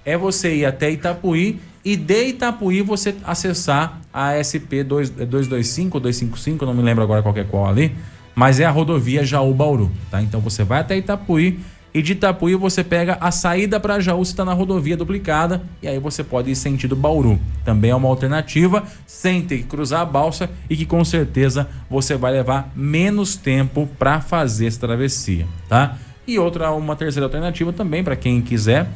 é 0.06 0.16
você 0.16 0.56
ir 0.56 0.66
até 0.66 0.92
Itapuí 0.92 1.60
e 1.84 1.96
de 1.96 2.28
Itapuí 2.28 2.82
você 2.82 3.16
acessar 3.24 4.00
a 4.14 4.34
SP 4.38 4.84
225 4.84 5.98
ou 5.98 6.02
255, 6.02 6.66
não 6.66 6.74
me 6.74 6.84
lembro 6.84 7.04
agora 7.04 7.24
qual 7.24 7.36
é 7.36 7.44
qual 7.44 7.68
ali, 7.68 7.96
mas 8.36 8.60
é 8.60 8.66
a 8.66 8.70
rodovia 8.70 9.26
Jaú-Bauru, 9.26 9.92
tá? 10.12 10.22
Então 10.22 10.40
você 10.40 10.64
vai 10.64 10.80
até 10.80 10.96
Itapuí 10.96 11.60
e 11.98 12.02
de 12.04 12.12
Itapuí 12.12 12.54
você 12.54 12.84
pega 12.84 13.18
a 13.20 13.32
saída 13.32 13.80
para 13.80 14.00
Jaú, 14.00 14.24
você 14.24 14.30
está 14.30 14.46
na 14.46 14.54
rodovia 14.54 14.96
duplicada 14.96 15.64
e 15.82 15.88
aí 15.88 15.98
você 15.98 16.24
pode 16.24 16.52
ir 16.52 16.56
sentido 16.56 16.96
Bauru. 16.96 17.40
Também 17.66 17.90
é 17.90 17.96
uma 17.96 18.08
alternativa 18.08 18.84
sem 19.08 19.42
ter 19.42 19.58
que 19.58 19.64
cruzar 19.64 20.02
a 20.02 20.06
balsa 20.06 20.48
e 20.70 20.78
que 20.78 20.86
com 20.86 21.04
certeza 21.04 21.68
você 21.90 22.16
vai 22.16 22.32
levar 22.32 22.72
menos 22.76 23.36
tempo 23.36 23.90
para 23.98 24.22
fazer 24.22 24.68
essa 24.68 24.80
travessia, 24.80 25.48
tá? 25.68 25.98
E 26.28 26.38
outra, 26.38 26.70
uma 26.72 26.96
terceira 26.96 27.26
alternativa 27.26 27.74
também 27.74 28.04
para 28.04 28.16
quem 28.16 28.44
quiser 28.44 28.88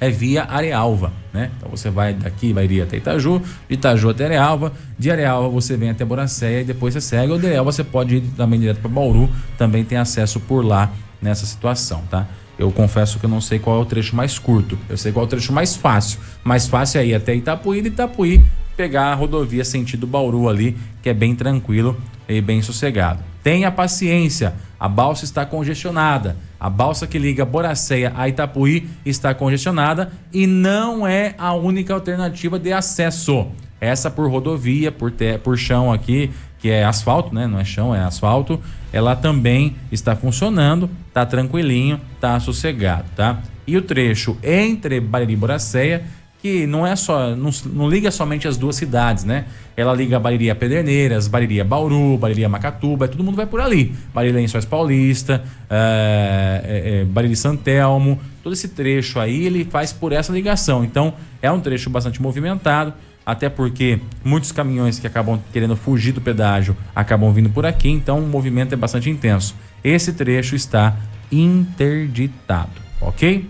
é 0.00 0.08
via 0.08 0.44
Arealva, 0.44 1.12
né? 1.34 1.50
Então 1.58 1.68
você 1.68 1.90
vai 1.90 2.14
daqui, 2.14 2.54
vai 2.54 2.64
ir 2.64 2.80
até 2.80 2.96
Itaju, 2.96 3.42
de 3.68 3.74
Itaju 3.74 4.08
até 4.08 4.24
Arealva, 4.24 4.72
de 4.98 5.10
Arealva 5.10 5.50
você 5.50 5.76
vem 5.76 5.90
até 5.90 6.06
Boracéia 6.06 6.62
e 6.62 6.64
depois 6.64 6.94
você 6.94 7.02
segue, 7.02 7.32
ou 7.32 7.38
de 7.38 7.48
Arealva 7.48 7.70
você 7.70 7.84
pode 7.84 8.16
ir 8.16 8.22
também 8.34 8.58
direto 8.58 8.80
para 8.80 8.88
Bauru, 8.88 9.28
também 9.58 9.84
tem 9.84 9.98
acesso 9.98 10.40
por 10.40 10.64
lá 10.64 10.90
nessa 11.20 11.46
situação, 11.46 12.02
tá? 12.10 12.26
Eu 12.58 12.70
confesso 12.70 13.18
que 13.18 13.24
eu 13.24 13.30
não 13.30 13.40
sei 13.40 13.58
qual 13.58 13.78
é 13.78 13.82
o 13.82 13.86
trecho 13.86 14.14
mais 14.14 14.38
curto, 14.38 14.78
eu 14.88 14.96
sei 14.96 15.12
qual 15.12 15.24
é 15.24 15.26
o 15.26 15.30
trecho 15.30 15.52
mais 15.52 15.76
fácil. 15.76 16.20
Mais 16.44 16.66
fácil 16.66 17.00
é 17.00 17.06
ir 17.06 17.14
até 17.14 17.34
Itapuí, 17.34 17.80
de 17.80 17.88
Itapuí 17.88 18.44
pegar 18.76 19.12
a 19.12 19.14
rodovia 19.14 19.64
sentido 19.64 20.06
Bauru 20.06 20.48
ali, 20.48 20.76
que 21.02 21.08
é 21.08 21.14
bem 21.14 21.34
tranquilo 21.34 22.00
e 22.28 22.40
bem 22.40 22.62
sossegado. 22.62 23.22
Tenha 23.42 23.70
paciência, 23.70 24.54
a 24.78 24.88
balsa 24.88 25.24
está 25.24 25.46
congestionada. 25.46 26.36
A 26.58 26.68
balsa 26.68 27.06
que 27.06 27.18
liga 27.18 27.44
Boracéia 27.44 28.12
a 28.14 28.28
Itapuí 28.28 28.88
está 29.04 29.34
congestionada 29.34 30.12
e 30.30 30.46
não 30.46 31.06
é 31.06 31.34
a 31.38 31.54
única 31.54 31.94
alternativa 31.94 32.58
de 32.58 32.72
acesso. 32.72 33.46
Essa 33.80 34.10
por 34.10 34.30
rodovia, 34.30 34.92
por, 34.92 35.10
ter, 35.10 35.38
por 35.38 35.56
chão 35.56 35.90
aqui, 35.90 36.30
que 36.60 36.70
é 36.70 36.84
asfalto, 36.84 37.34
né? 37.34 37.46
Não 37.46 37.58
é 37.58 37.64
chão, 37.64 37.94
é 37.94 38.00
asfalto. 38.00 38.60
Ela 38.92 39.16
também 39.16 39.76
está 39.90 40.14
funcionando, 40.14 40.90
tá 41.12 41.24
tranquilinho, 41.24 42.00
tá 42.20 42.38
sossegado, 42.38 43.04
tá? 43.16 43.38
E 43.66 43.76
o 43.76 43.82
trecho 43.82 44.36
entre 44.42 45.00
Bariri 45.00 45.32
e 45.32 45.36
Boracéia, 45.36 46.02
que 46.42 46.66
não 46.66 46.86
é 46.86 46.96
só, 46.96 47.36
não, 47.36 47.50
não, 47.66 47.88
liga 47.88 48.10
somente 48.10 48.48
as 48.48 48.56
duas 48.56 48.74
cidades, 48.74 49.24
né? 49.24 49.44
Ela 49.76 49.94
liga 49.94 50.18
Bariri 50.18 50.50
a 50.50 50.54
Pederneiras, 50.54 51.28
Bariri 51.28 51.62
Bauru, 51.62 52.16
Bariri 52.18 52.46
Macatuba, 52.48 53.06
todo 53.06 53.22
mundo 53.22 53.36
vai 53.36 53.46
por 53.46 53.60
ali. 53.60 53.94
Bariri 54.12 54.34
Lençóis 54.34 54.64
Paulista, 54.64 55.44
é, 55.68 57.02
é, 57.02 57.04
Bariri 57.04 57.36
Santelmo, 57.36 58.18
todo 58.42 58.52
esse 58.52 58.68
trecho 58.68 59.20
aí 59.20 59.46
ele 59.46 59.64
faz 59.64 59.92
por 59.92 60.12
essa 60.12 60.32
ligação. 60.32 60.82
Então 60.82 61.14
é 61.40 61.50
um 61.50 61.60
trecho 61.60 61.88
bastante 61.90 62.20
movimentado 62.20 62.92
até 63.24 63.48
porque 63.48 64.00
muitos 64.24 64.52
caminhões 64.52 64.98
que 64.98 65.06
acabam 65.06 65.40
querendo 65.52 65.76
fugir 65.76 66.12
do 66.12 66.20
pedágio 66.20 66.76
acabam 66.94 67.32
vindo 67.32 67.50
por 67.50 67.64
aqui, 67.66 67.88
então 67.88 68.18
o 68.18 68.26
movimento 68.26 68.72
é 68.72 68.76
bastante 68.76 69.10
intenso. 69.10 69.54
Esse 69.84 70.12
trecho 70.12 70.56
está 70.56 70.96
interditado, 71.30 72.72
ok? 73.00 73.48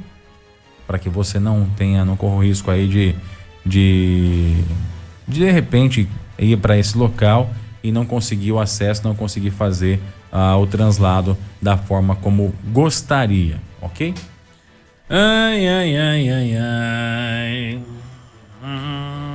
Para 0.87 0.99
que 0.99 1.09
você 1.09 1.39
não 1.39 1.67
tenha, 1.77 2.05
não 2.05 2.17
corra 2.17 2.37
o 2.37 2.43
risco 2.43 2.71
aí 2.71 2.87
de 2.87 3.15
de 3.65 4.57
de, 5.27 5.41
de 5.41 5.51
repente 5.51 6.09
ir 6.39 6.57
para 6.57 6.77
esse 6.77 6.97
local 6.97 7.51
e 7.83 7.93
não 7.93 8.05
conseguir 8.05 8.53
o 8.53 8.59
acesso, 8.59 9.03
não 9.05 9.15
conseguir 9.15 9.51
fazer 9.51 10.01
uh, 10.33 10.57
o 10.57 10.67
translado 10.67 11.37
da 11.61 11.77
forma 11.77 12.17
como 12.17 12.55
gostaria, 12.73 13.59
ok? 13.81 14.15
Ai, 15.09 15.67
ai, 15.67 15.97
ai, 15.97 16.29
ai, 16.29 16.57
ai. 16.57 17.83
Hum. 18.63 19.30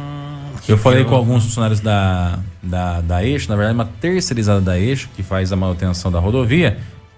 Eu 0.68 0.78
falei 0.78 1.06
com 1.06 1.14
alguns 1.14 1.44
funcionários 1.44 1.80
da, 1.80 2.40
da, 2.62 3.02
da 3.02 3.24
Eixo, 3.24 3.50
na 3.50 3.56
verdade, 3.56 3.76
uma 3.76 3.86
terceirizada 3.86 4.60
da 4.60 4.80
Eixo, 4.80 5.10
que 5.16 5.22
faz 5.22 5.52
a 5.52 5.56
manutenção 5.56 6.12
da 6.12 6.20
rodovia, 6.20 6.78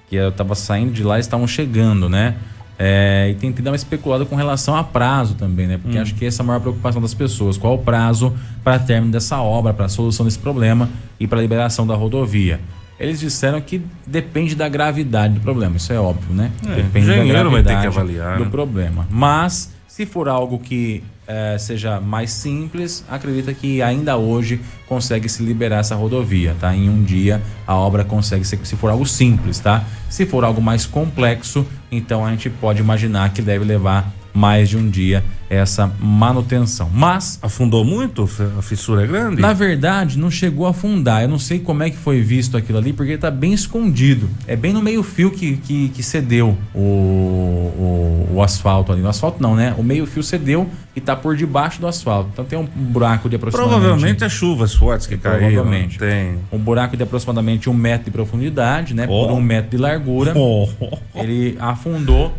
que 0.09 0.15
eu 0.15 0.29
estava 0.29 0.53
saindo 0.53 0.91
de 0.91 1.03
lá 1.03 1.17
e 1.17 1.21
estavam 1.21 1.47
chegando, 1.47 2.09
né? 2.09 2.35
É, 2.79 3.29
e 3.31 3.35
tentei 3.35 3.63
dar 3.63 3.71
uma 3.71 3.75
especulada 3.75 4.23
com 4.25 4.35
relação 4.35 4.75
a 4.75 4.83
prazo 4.83 5.33
também, 5.33 5.65
né? 5.65 5.79
Porque 5.81 5.97
hum. 5.97 6.01
acho 6.01 6.13
que 6.13 6.25
essa 6.25 6.41
é 6.41 6.43
a 6.43 6.45
maior 6.45 6.59
preocupação 6.59 7.01
das 7.01 7.13
pessoas. 7.13 7.57
Qual 7.57 7.73
o 7.73 7.79
prazo 7.79 8.35
para 8.63 8.77
término 8.77 9.11
dessa 9.11 9.41
obra, 9.41 9.73
para 9.73 9.85
a 9.85 9.89
solução 9.89 10.25
desse 10.25 10.37
problema 10.37 10.89
e 11.19 11.25
para 11.25 11.39
a 11.39 11.41
liberação 11.41 11.87
da 11.87 11.95
rodovia? 11.95 12.59
Eles 12.99 13.19
disseram 13.19 13.61
que 13.61 13.81
depende 14.05 14.55
da 14.55 14.67
gravidade 14.67 15.35
do 15.35 15.39
problema, 15.39 15.77
isso 15.77 15.93
é 15.93 15.99
óbvio, 15.99 16.33
né? 16.33 16.51
É, 16.65 16.75
depende 16.75 17.07
da 17.07 17.15
gravidade 17.15 17.49
vai 17.49 17.63
ter 17.63 17.81
que 17.81 17.87
avaliar, 17.87 18.37
do 18.37 18.45
né? 18.45 18.49
problema. 18.51 19.07
Mas 19.09 19.73
se 19.87 20.05
for 20.05 20.27
algo 20.27 20.59
que 20.59 21.03
é, 21.27 21.57
seja 21.57 21.99
mais 21.99 22.31
simples, 22.31 23.03
acredita 23.09 23.53
que 23.53 23.81
ainda 23.81 24.15
hoje 24.17 24.61
consegue 24.87 25.27
se 25.27 25.43
liberar 25.43 25.79
essa 25.79 25.95
rodovia, 25.95 26.55
tá? 26.59 26.73
Em 26.73 26.89
um 26.89 27.03
dia 27.03 27.41
a 27.65 27.75
obra 27.75 28.05
consegue 28.05 28.45
ser, 28.45 28.59
se 28.63 28.75
for 28.75 28.89
algo 28.89 29.05
simples, 29.05 29.59
tá? 29.59 29.83
Se 30.09 30.25
for 30.25 30.43
algo 30.43 30.61
mais 30.61 30.85
complexo, 30.85 31.67
então 31.91 32.25
a 32.25 32.31
gente 32.31 32.49
pode 32.49 32.79
imaginar 32.79 33.33
que 33.33 33.41
deve 33.41 33.65
levar 33.65 34.11
mais 34.37 34.69
de 34.69 34.77
um 34.77 34.87
dia 34.87 35.23
essa 35.49 35.91
manutenção. 35.99 36.89
Mas. 36.93 37.39
Afundou 37.41 37.83
muito? 37.83 38.29
A 38.57 38.61
fissura 38.61 39.03
é 39.03 39.07
grande? 39.07 39.41
Na 39.41 39.53
verdade, 39.53 40.17
não 40.17 40.29
chegou 40.29 40.67
a 40.67 40.71
afundar. 40.71 41.23
Eu 41.23 41.29
não 41.29 41.39
sei 41.39 41.59
como 41.59 41.83
é 41.83 41.89
que 41.89 41.97
foi 41.97 42.21
visto 42.21 42.57
aquilo 42.57 42.77
ali, 42.77 42.93
porque 42.93 43.13
está 43.13 43.31
bem 43.31 43.53
escondido. 43.53 44.29
É 44.45 44.55
bem 44.55 44.73
no 44.73 44.81
meio-fio 44.81 45.31
que, 45.31 45.57
que, 45.57 45.89
que, 45.89 46.03
cedeu 46.03 46.57
o, 46.73 46.79
o, 46.79 48.29
o, 48.35 48.43
asfalto 48.43 48.91
ali. 48.91 49.01
O 49.01 49.07
asfalto 49.07 49.41
não, 49.41 49.55
né? 49.55 49.73
O 49.77 49.83
meio-fio 49.83 50.21
cedeu 50.21 50.69
e 50.95 50.99
está 50.99 51.15
por 51.15 51.35
debaixo 51.35 51.79
do 51.79 51.87
asfalto. 51.87 52.29
Então 52.33 52.45
tem 52.45 52.59
um 52.59 52.65
buraco 52.65 53.29
de 53.29 53.37
aproximadamente. 53.37 53.81
Provavelmente 53.81 54.23
é 54.23 54.29
chuvas 54.29 54.73
fortes 54.73 55.07
que 55.07 55.17
caíram. 55.17 55.53
Provavelmente. 55.53 55.97
Tem. 55.97 56.37
Um 56.51 56.59
buraco 56.59 56.97
de 56.97 57.03
aproximadamente 57.03 57.69
um 57.69 57.73
metro 57.73 58.05
de 58.05 58.11
profundidade, 58.11 58.93
né? 58.93 59.05
Oh. 59.09 59.27
Por 59.27 59.33
um 59.33 59.41
metro 59.41 59.71
de 59.71 59.77
largura. 59.77 60.33
Oh. 60.37 60.67
Ele 61.15 61.57
afundou 61.59 62.33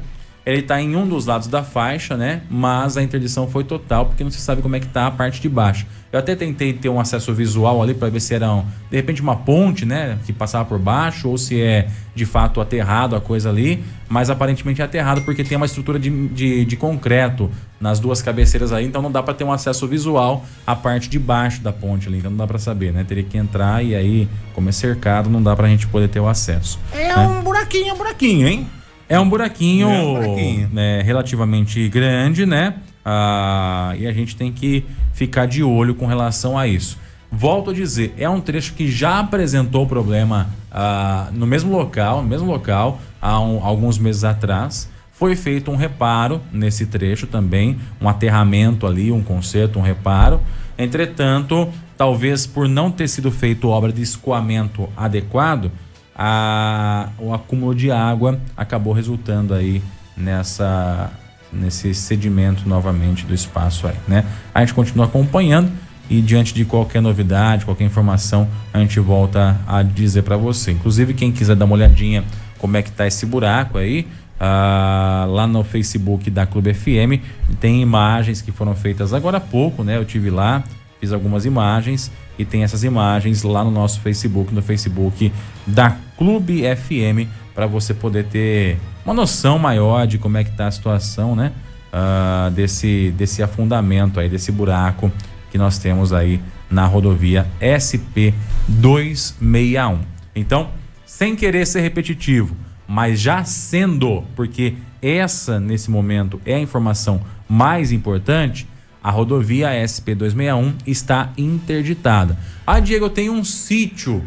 ele 0.49 0.61
está 0.61 0.81
em 0.81 0.97
um 0.97 1.07
dos 1.07 1.27
lados 1.27 1.47
da 1.47 1.63
faixa, 1.63 2.17
né? 2.17 2.41
Mas 2.49 2.97
a 2.97 3.03
interdição 3.03 3.47
foi 3.47 3.65
total, 3.65 4.07
porque 4.07 4.25
não 4.25 4.31
se 4.31 4.41
sabe 4.41 4.63
como 4.63 4.75
é 4.75 4.81
que 4.81 4.87
tá 4.87 5.07
a 5.07 5.11
parte 5.11 5.43
de 5.43 5.49
baixo. 5.49 5.87
Eu 6.11 6.19
até 6.19 6.35
tentei 6.35 6.73
ter 6.73 6.89
um 6.89 6.99
acesso 6.99 7.35
visual 7.35 7.83
ali 7.83 7.93
para 7.93 8.09
ver 8.09 8.19
se 8.19 8.35
era, 8.35 8.51
um, 8.51 8.65
de 8.91 8.97
repente, 8.97 9.21
uma 9.21 9.37
ponte, 9.37 9.85
né? 9.85 10.19
Que 10.25 10.33
passava 10.33 10.65
por 10.65 10.79
baixo, 10.79 11.29
ou 11.29 11.37
se 11.37 11.61
é 11.61 11.89
de 12.15 12.25
fato 12.25 12.63
aterrado 12.63 13.15
a 13.15 13.21
coisa 13.21 13.51
ali. 13.51 13.85
Mas 14.09 14.31
aparentemente 14.31 14.81
é 14.81 14.87
aterrado 14.87 15.21
porque 15.21 15.45
tem 15.45 15.55
uma 15.55 15.67
estrutura 15.67 15.99
de, 15.99 16.29
de, 16.29 16.65
de 16.65 16.77
concreto 16.79 17.51
nas 17.79 18.01
duas 18.01 18.23
cabeceiras 18.23 18.73
aí, 18.73 18.87
então 18.87 19.03
não 19.03 19.13
dá 19.13 19.23
para 19.23 19.35
ter 19.35 19.45
um 19.45 19.53
acesso 19.53 19.87
visual 19.87 20.47
à 20.67 20.75
parte 20.75 21.11
de 21.11 21.19
baixo 21.19 21.61
da 21.61 21.75
ponte 21.75 22.09
ali. 22.09 22.19
Então 22.19 22.31
não 22.31 22.39
dá 22.39 22.47
para 22.47 22.59
saber, 22.59 22.91
né? 22.91 23.05
Teria 23.07 23.23
que 23.23 23.37
entrar 23.37 23.85
e 23.85 23.95
aí, 23.95 24.27
como 24.55 24.71
é 24.71 24.73
cercado, 24.73 25.29
não 25.29 25.43
dá 25.43 25.55
para 25.55 25.67
a 25.67 25.69
gente 25.69 25.87
poder 25.89 26.09
ter 26.09 26.21
o 26.21 26.27
acesso. 26.27 26.81
É 26.95 27.09
né? 27.09 27.17
um 27.19 27.43
buraquinho, 27.43 27.93
um 27.93 27.99
buraquinho, 27.99 28.49
hein? 28.49 28.67
É 29.09 29.19
um 29.19 29.29
buraquinho, 29.29 29.89
é 29.89 30.01
um 30.01 30.15
buraquinho. 30.15 30.69
Né, 30.73 31.01
relativamente 31.03 31.89
grande, 31.89 32.45
né? 32.45 32.75
Ah, 33.05 33.95
e 33.99 34.07
a 34.07 34.13
gente 34.13 34.37
tem 34.37 34.53
que 34.53 34.85
ficar 35.15 35.47
de 35.47 35.63
olho 35.63 35.95
com 35.95 36.07
relação 36.07 36.59
a 36.59 36.67
isso. 36.67 36.99
Volto 37.31 37.71
a 37.71 37.75
dizer, 37.75 38.15
é 38.19 38.29
um 38.29 38.41
trecho 38.41 38.75
que 38.75 38.91
já 38.91 39.19
apresentou 39.19 39.87
problema 39.87 40.49
ah, 40.71 41.29
no 41.33 41.47
mesmo 41.47 41.73
local, 41.73 42.23
no 42.23 42.29
mesmo 42.29 42.47
local, 42.47 43.01
há 43.21 43.41
um, 43.41 43.65
alguns 43.65 43.99
meses 43.99 44.25
atrás. 44.25 44.91
Foi 45.11 45.35
feito 45.35 45.71
um 45.71 45.77
reparo 45.77 46.41
nesse 46.53 46.87
trecho 46.87 47.27
também, 47.27 47.79
um 48.01 48.09
aterramento 48.09 48.87
ali, 48.87 49.11
um 49.11 49.23
conserto, 49.23 49.79
um 49.79 49.83
reparo. 49.83 50.41
Entretanto, 50.79 51.69
talvez 51.97 52.47
por 52.47 52.69
não 52.69 52.91
ter 52.91 53.09
sido 53.09 53.31
feito 53.31 53.69
obra 53.69 53.93
de 53.93 54.01
escoamento 54.01 54.89
adequado, 54.97 55.73
a, 56.19 57.11
o 57.17 57.33
acúmulo 57.33 57.73
de 57.73 57.93
água 57.93 58.41
acabou 58.57 58.93
resultando 58.93 59.55
aí 59.55 59.81
nessa 60.17 61.13
nesse 61.51 61.95
sedimento 61.95 62.69
novamente 62.69 63.25
do 63.25 63.33
espaço 63.33 63.87
aí, 63.87 63.95
né? 64.07 64.25
A 64.55 64.61
gente 64.61 64.75
continua 64.75 65.07
acompanhando 65.07 65.73
e 66.11 66.21
diante 66.21 66.53
de 66.53 66.65
qualquer 66.65 67.01
novidade, 67.01 67.65
qualquer 67.65 67.85
informação, 67.85 68.47
a 68.73 68.79
gente 68.79 69.01
volta 69.01 69.59
a 69.67 69.83
dizer 69.83 70.23
para 70.23 70.37
você. 70.37 70.73
Inclusive 70.73 71.15
quem 71.15 71.33
quiser 71.33 71.57
dar 71.57 71.65
uma 71.65 71.75
olhadinha 71.75 72.23
como 72.59 72.77
é 72.77 72.83
que 72.83 72.91
tá 72.91 73.07
esse 73.07 73.25
buraco 73.25 73.79
aí, 73.79 74.07
ah, 74.41 75.27
lá 75.29 75.47
no 75.47 75.65
Facebook 75.65 76.31
da 76.31 76.45
Clube 76.45 76.75
FM 76.75 77.23
tem 77.61 77.81
imagens 77.81 78.43
que 78.43 78.53
foram 78.53 78.75
feitas 78.75 79.15
agora 79.15 79.39
há 79.39 79.41
pouco, 79.41 79.83
né? 79.83 79.97
Eu 79.97 80.05
tive 80.05 80.29
lá, 80.29 80.63
fiz 81.01 81.13
algumas 81.13 81.45
imagens 81.45 82.11
e 82.39 82.45
tem 82.45 82.63
essas 82.63 82.85
imagens 82.85 83.43
lá 83.43 83.65
no 83.65 83.71
nosso 83.71 84.01
Facebook, 84.01 84.55
no 84.55 84.63
Facebook 84.63 85.33
da 85.67 85.97
Clube 86.17 86.63
FM, 86.77 87.29
para 87.55 87.67
você 87.67 87.93
poder 87.93 88.27
ter 88.27 88.79
uma 89.05 89.15
noção 89.15 89.59
maior 89.59 90.07
de 90.07 90.19
como 90.19 90.37
é 90.37 90.45
que 90.45 90.51
está 90.51 90.69
a 90.69 90.71
situação, 90.71 91.35
né? 91.35 91.53
Uh, 91.93 92.51
desse, 92.51 93.13
desse 93.17 93.43
afundamento 93.43 94.21
aí, 94.21 94.29
desse 94.29 94.53
buraco 94.53 95.11
que 95.51 95.57
nós 95.57 95.79
temos 95.79 96.13
aí 96.13 96.41
na 96.71 96.85
rodovia 96.87 97.47
SP 97.59 98.35
261. 98.69 100.01
Então, 100.35 100.69
sem 101.07 101.35
querer 101.35 101.67
ser 101.67 101.81
repetitivo, 101.81 102.55
mas 102.87 103.19
já 103.19 103.43
sendo, 103.45 104.23
porque 104.37 104.75
essa 105.01 105.59
nesse 105.59 105.91
momento 105.91 106.41
é 106.45 106.55
a 106.55 106.61
informação 106.61 107.21
Mais 107.49 107.93
importante, 107.93 108.69
a 109.03 109.11
rodovia 109.11 109.71
SP261 109.71 110.75
está 110.87 111.33
interditada. 111.37 112.39
Ah, 112.67 112.81
Diego, 112.81 113.07
eu 113.07 113.11
tenho 113.11 113.33
um 113.33 113.45
sítio 113.45 114.25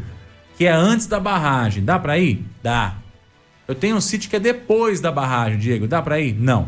que 0.57 0.65
é 0.65 0.71
antes 0.71 1.07
da 1.07 1.19
barragem. 1.19 1.83
Dá 1.83 1.97
para 1.97 2.17
ir? 2.17 2.45
Dá. 2.61 2.95
Eu 3.67 3.75
tenho 3.75 3.95
um 3.95 4.01
sítio 4.01 4.29
que 4.29 4.35
é 4.35 4.39
depois 4.39 4.99
da 4.99 5.11
barragem, 5.11 5.59
Diego. 5.59 5.87
Dá 5.87 6.01
para 6.01 6.19
ir? 6.19 6.33
Não. 6.39 6.67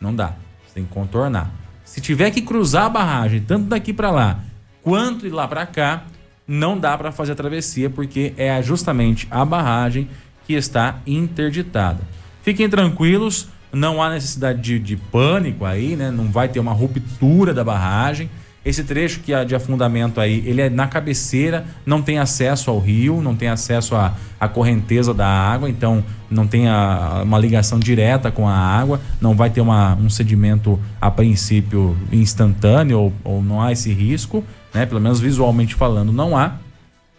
Não 0.00 0.14
dá. 0.14 0.34
Você 0.66 0.74
tem 0.74 0.84
que 0.84 0.92
contornar. 0.92 1.50
Se 1.84 2.00
tiver 2.00 2.30
que 2.30 2.42
cruzar 2.42 2.86
a 2.86 2.88
barragem, 2.88 3.40
tanto 3.40 3.66
daqui 3.66 3.92
para 3.92 4.10
lá 4.10 4.40
quanto 4.82 5.22
de 5.22 5.30
lá 5.30 5.48
para 5.48 5.64
cá, 5.64 6.04
não 6.46 6.78
dá 6.78 6.96
para 6.96 7.10
fazer 7.10 7.32
a 7.32 7.36
travessia 7.36 7.88
porque 7.88 8.34
é 8.36 8.62
justamente 8.62 9.26
a 9.30 9.44
barragem 9.44 10.08
que 10.46 10.52
está 10.52 11.00
interditada. 11.06 12.00
Fiquem 12.42 12.68
tranquilos, 12.68 13.48
não 13.74 14.02
há 14.02 14.10
necessidade 14.10 14.60
de, 14.60 14.78
de 14.78 14.96
pânico 14.96 15.64
aí, 15.64 15.96
né? 15.96 16.10
Não 16.10 16.30
vai 16.30 16.48
ter 16.48 16.60
uma 16.60 16.72
ruptura 16.72 17.52
da 17.52 17.64
barragem. 17.64 18.30
Esse 18.64 18.82
trecho 18.82 19.20
que 19.20 19.34
é 19.34 19.44
de 19.44 19.54
afundamento 19.54 20.18
aí, 20.18 20.42
ele 20.46 20.62
é 20.62 20.70
na 20.70 20.86
cabeceira, 20.86 21.66
não 21.84 22.00
tem 22.00 22.18
acesso 22.18 22.70
ao 22.70 22.78
rio, 22.78 23.20
não 23.20 23.36
tem 23.36 23.48
acesso 23.48 23.94
à, 23.94 24.14
à 24.40 24.48
correnteza 24.48 25.12
da 25.12 25.26
água, 25.26 25.68
então 25.68 26.02
não 26.30 26.46
tem 26.46 26.66
a, 26.66 27.20
uma 27.22 27.38
ligação 27.38 27.78
direta 27.78 28.30
com 28.30 28.48
a 28.48 28.56
água, 28.56 29.02
não 29.20 29.34
vai 29.34 29.50
ter 29.50 29.60
uma, 29.60 29.94
um 29.96 30.08
sedimento 30.08 30.80
a 30.98 31.10
princípio 31.10 31.94
instantâneo 32.10 32.98
ou, 32.98 33.12
ou 33.22 33.42
não 33.42 33.60
há 33.60 33.70
esse 33.70 33.92
risco, 33.92 34.42
né? 34.72 34.86
Pelo 34.86 35.00
menos 35.00 35.20
visualmente 35.20 35.74
falando, 35.74 36.10
não 36.10 36.34
há. 36.34 36.54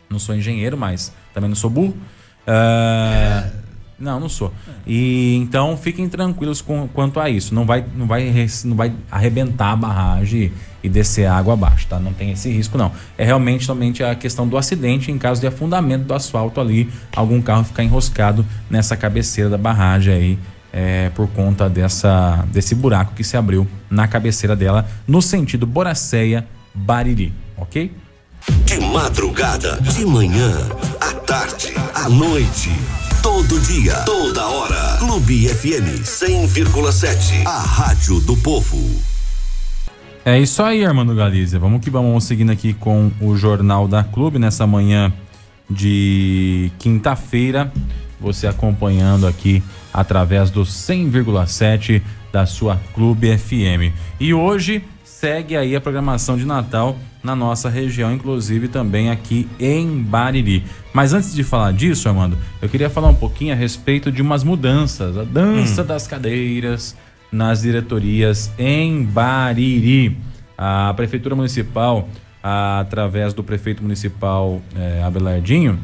Não 0.10 0.18
sou 0.18 0.36
engenheiro, 0.36 0.76
mas 0.76 1.14
também 1.32 1.50
não 1.50 1.56
sou 1.56 1.70
burro. 1.70 1.96
Uh, 2.48 2.50
é. 2.50 3.65
Não, 3.98 4.20
não 4.20 4.28
sou. 4.28 4.54
E 4.86 5.36
então 5.36 5.78
fiquem 5.78 6.10
tranquilos 6.10 6.62
com, 6.62 6.88
quanto 6.88 7.20
a 7.20 7.30
isso. 7.30 7.56
Não 7.56 7.66
vai, 7.66 7.86
não 7.96 8.06
vai, 8.06 8.50
não 8.66 8.76
vai 8.76 8.94
arrebentar 9.10 9.72
a 9.72 9.76
barragem 9.76 10.52
e 10.84 10.90
descer 10.90 11.26
água 11.26 11.54
abaixo, 11.54 11.88
tá? 11.88 11.98
Não 11.98 12.12
tem 12.12 12.32
esse 12.32 12.50
risco 12.50 12.78
não. 12.78 12.92
É 13.18 13.24
realmente 13.24 13.66
somente 13.66 14.04
a 14.04 14.14
questão 14.14 14.48
do 14.48 14.58
acidente 14.58 15.12
em 15.12 15.18
caso 15.18 15.40
de 15.40 15.48
afundamento 15.48 16.04
do 16.04 16.14
asfalto 16.14 16.60
ali, 16.60 16.90
algum 17.16 17.42
carro 17.42 17.64
ficar 17.64 17.84
enroscado 17.84 18.46
nessa 18.70 18.98
cabeceira 18.98 19.50
da 19.50 19.58
barragem 19.58 20.14
aí. 20.14 20.40
É, 20.78 21.10
por 21.16 21.30
conta 21.30 21.70
dessa, 21.70 22.46
desse 22.52 22.76
buraco 22.76 23.14
que 23.16 23.24
se 23.24 23.38
abriu 23.38 23.66
na 23.90 24.10
cabeceira 24.10 24.58
dela, 24.58 24.86
no 25.08 25.22
sentido 25.22 25.66
Boracéia, 25.66 26.46
Bariri, 26.74 27.34
ok? 27.56 27.94
De 28.66 28.80
madrugada, 28.82 29.80
de 29.80 30.06
manhã, 30.06 30.52
à 31.00 31.14
tarde, 31.14 31.74
à 31.94 32.10
noite. 32.10 32.72
Todo 33.26 33.60
dia, 33.62 33.96
toda 34.02 34.46
hora. 34.46 34.98
Clube 35.00 35.48
FM 35.48 36.04
100,7. 36.04 37.44
A 37.44 37.60
Rádio 37.60 38.20
do 38.20 38.38
Povo. 38.38 38.78
É 40.24 40.40
isso 40.40 40.62
aí, 40.62 40.86
Armando 40.86 41.16
Galizia. 41.16 41.58
Vamos 41.58 41.82
que 41.82 41.90
vamos 41.90 42.24
seguindo 42.24 42.52
aqui 42.52 42.76
com 42.76 43.12
o 43.20 43.36
Jornal 43.36 43.88
da 43.88 44.04
Clube 44.04 44.38
nessa 44.38 44.68
manhã 44.68 45.12
de 45.68 46.72
quinta-feira. 46.78 47.74
Você 48.22 48.46
acompanhando 48.46 49.26
aqui 49.26 49.64
através 49.92 50.52
do 50.52 50.62
100,7 50.62 52.04
da 52.32 52.46
sua 52.46 52.80
Clube 52.94 53.36
FM. 53.36 53.92
E 54.20 54.36
hoje 54.36 54.86
segue 55.04 55.58
aí 55.58 55.76
a 55.76 55.82
programação 55.82 56.38
de 56.38 56.46
Natal 56.46 56.96
na 57.26 57.36
nossa 57.36 57.68
região, 57.70 58.14
inclusive 58.14 58.68
também 58.68 59.10
aqui 59.10 59.50
em 59.60 59.98
Bariri. 59.98 60.64
Mas 60.94 61.12
antes 61.12 61.34
de 61.34 61.44
falar 61.44 61.74
disso, 61.74 62.08
Armando, 62.08 62.38
eu 62.62 62.70
queria 62.70 62.90
falar 62.90 63.10
um 63.10 63.16
pouquinho 63.16 63.52
a 63.52 63.56
respeito 63.56 64.12
de 64.12 64.22
umas 64.22 64.44
mudanças, 64.44 65.18
a 65.18 65.24
dança 65.24 65.82
hum. 65.82 65.86
das 65.86 66.08
cadeiras 66.08 66.96
nas 67.32 67.64
diretorias 67.64 68.52
em 68.60 69.04
Bariri. 69.04 70.16
A 70.56 70.94
prefeitura 70.96 71.36
municipal, 71.36 72.08
através 72.42 73.34
do 73.34 73.44
prefeito 73.44 73.82
municipal 73.82 74.62
eh, 74.76 75.02
Abelardinho, 75.04 75.80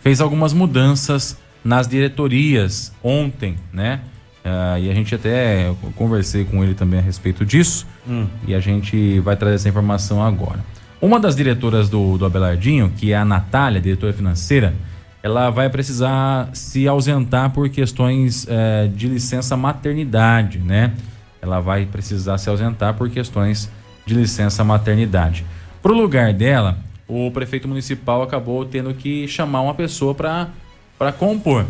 fez 0.00 0.20
algumas 0.20 0.52
mudanças 0.52 1.36
nas 1.64 1.86
diretorias 1.86 2.92
ontem, 3.02 3.56
né? 3.72 4.00
Uh, 4.44 4.78
e 4.78 4.90
a 4.90 4.94
gente 4.94 5.14
até 5.14 5.72
conversei 5.94 6.44
com 6.44 6.64
ele 6.64 6.74
também 6.74 6.98
a 6.98 7.02
respeito 7.02 7.44
disso. 7.44 7.86
Hum. 8.08 8.26
E 8.46 8.54
a 8.54 8.60
gente 8.60 9.20
vai 9.20 9.36
trazer 9.36 9.54
essa 9.54 9.68
informação 9.68 10.22
agora. 10.22 10.60
Uma 11.00 11.18
das 11.18 11.34
diretoras 11.34 11.88
do, 11.88 12.18
do 12.18 12.24
Abelardinho, 12.24 12.92
que 12.96 13.12
é 13.12 13.16
a 13.16 13.24
Natália, 13.24 13.80
diretora 13.80 14.12
financeira, 14.12 14.74
ela 15.22 15.50
vai 15.50 15.68
precisar 15.70 16.50
se 16.52 16.88
ausentar 16.88 17.50
por 17.50 17.68
questões 17.68 18.44
uh, 18.44 18.88
de 18.88 19.08
licença 19.08 19.56
maternidade, 19.56 20.58
né? 20.58 20.92
Ela 21.40 21.60
vai 21.60 21.86
precisar 21.86 22.38
se 22.38 22.48
ausentar 22.48 22.94
por 22.94 23.08
questões 23.10 23.70
de 24.04 24.14
licença 24.14 24.64
maternidade. 24.64 25.44
Para 25.80 25.92
o 25.92 25.94
lugar 25.94 26.32
dela, 26.32 26.78
o 27.06 27.30
prefeito 27.30 27.68
municipal 27.68 28.22
acabou 28.22 28.64
tendo 28.64 28.92
que 28.94 29.26
chamar 29.28 29.60
uma 29.62 29.74
pessoa 29.74 30.14
para 30.14 31.12
compor. 31.18 31.66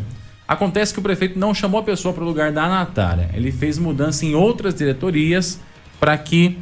Acontece 0.52 0.92
que 0.92 1.00
o 1.00 1.02
prefeito 1.02 1.38
não 1.38 1.54
chamou 1.54 1.80
a 1.80 1.82
pessoa 1.82 2.12
para 2.12 2.22
o 2.22 2.26
lugar 2.26 2.52
da 2.52 2.68
Natália. 2.68 3.30
Ele 3.32 3.50
fez 3.50 3.78
mudança 3.78 4.26
em 4.26 4.34
outras 4.34 4.74
diretorias 4.74 5.58
para 5.98 6.16
que 6.18 6.58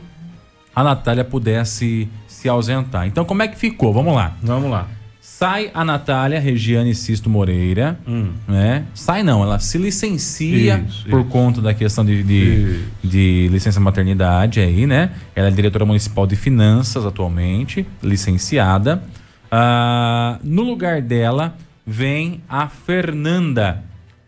a 0.72 0.84
Natália 0.84 1.24
pudesse 1.24 2.08
se 2.28 2.48
ausentar. 2.48 3.08
Então, 3.08 3.24
como 3.24 3.42
é 3.42 3.48
que 3.48 3.58
ficou? 3.58 3.92
Vamos 3.92 4.14
lá. 4.14 4.36
Vamos 4.40 4.70
lá. 4.70 4.86
Sai 5.20 5.72
a 5.74 5.84
Natália 5.84 6.38
Regiane 6.38 6.94
Sisto 6.94 7.28
Moreira, 7.28 7.98
hum. 8.06 8.30
né? 8.46 8.84
Sai 8.94 9.24
não, 9.24 9.42
ela 9.42 9.58
se 9.58 9.76
licencia 9.76 10.84
isso, 10.86 11.08
por 11.08 11.22
isso. 11.22 11.28
conta 11.28 11.60
da 11.60 11.74
questão 11.74 12.04
de, 12.04 12.22
de, 12.22 12.84
de, 13.02 13.48
licença 13.50 13.80
maternidade 13.80 14.60
aí, 14.60 14.86
né? 14.86 15.10
Ela 15.34 15.48
é 15.48 15.50
diretora 15.50 15.84
municipal 15.84 16.28
de 16.28 16.36
finanças 16.36 17.04
atualmente, 17.04 17.84
licenciada. 18.00 19.02
Ah, 19.50 20.38
no 20.44 20.62
lugar 20.62 21.02
dela 21.02 21.56
vem 21.90 22.40
a 22.48 22.68
Fernanda, 22.68 23.82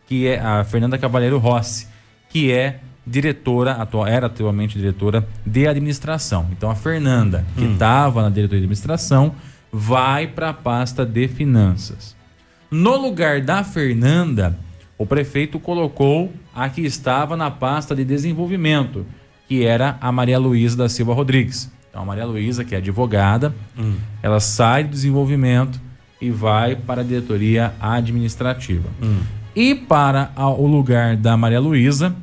que 0.09 0.27
é 0.27 0.41
a 0.41 0.65
Fernanda 0.65 0.99
Cavalheiro 0.99 1.39
Rossi, 1.39 1.87
que 2.29 2.51
é 2.51 2.81
diretora, 3.07 3.75
atual, 3.75 4.05
era 4.05 4.27
atualmente 4.27 4.77
diretora 4.77 5.25
de 5.47 5.69
administração. 5.69 6.49
Então 6.51 6.69
a 6.69 6.75
Fernanda, 6.75 7.47
que 7.57 7.65
estava 7.65 8.19
hum. 8.19 8.23
na 8.25 8.31
diretoria 8.31 8.59
de 8.59 8.65
administração, 8.65 9.33
vai 9.71 10.27
para 10.27 10.49
a 10.49 10.53
pasta 10.53 11.07
de 11.07 11.29
finanças. 11.29 12.17
No 12.69 12.97
lugar 12.97 13.41
da 13.41 13.63
Fernanda, 13.63 14.59
o 14.99 15.07
prefeito 15.07 15.61
colocou 15.61 16.33
a 16.53 16.69
que 16.69 16.81
estava 16.81 17.37
na 17.37 17.49
pasta 17.49 17.95
de 17.95 18.05
desenvolvimento, 18.05 19.07
que 19.47 19.65
era 19.65 19.97
a 20.01 20.11
Maria 20.11 20.39
Luísa 20.39 20.77
da 20.77 20.89
Silva 20.89 21.15
Rodrigues. 21.15 21.71
Então 21.89 22.03
a 22.03 22.05
Maria 22.05 22.27
Luísa, 22.27 22.65
que 22.65 22.75
é 22.75 22.79
advogada, 22.79 23.55
hum. 23.79 23.95
ela 24.21 24.41
sai 24.41 24.83
do 24.83 24.91
desenvolvimento 24.91 25.81
e 26.23 26.31
vai 26.31 26.77
para 26.77 27.01
a 27.01 27.05
diretoria 27.05 27.75
administrativa. 27.81 28.89
Hum. 29.03 29.19
E 29.57 29.75
para 29.75 30.31
a, 30.37 30.49
o 30.49 30.69
lugar 30.69 31.17
da 31.17 31.37
Maria 31.37 31.59
Luísa, 31.59 32.15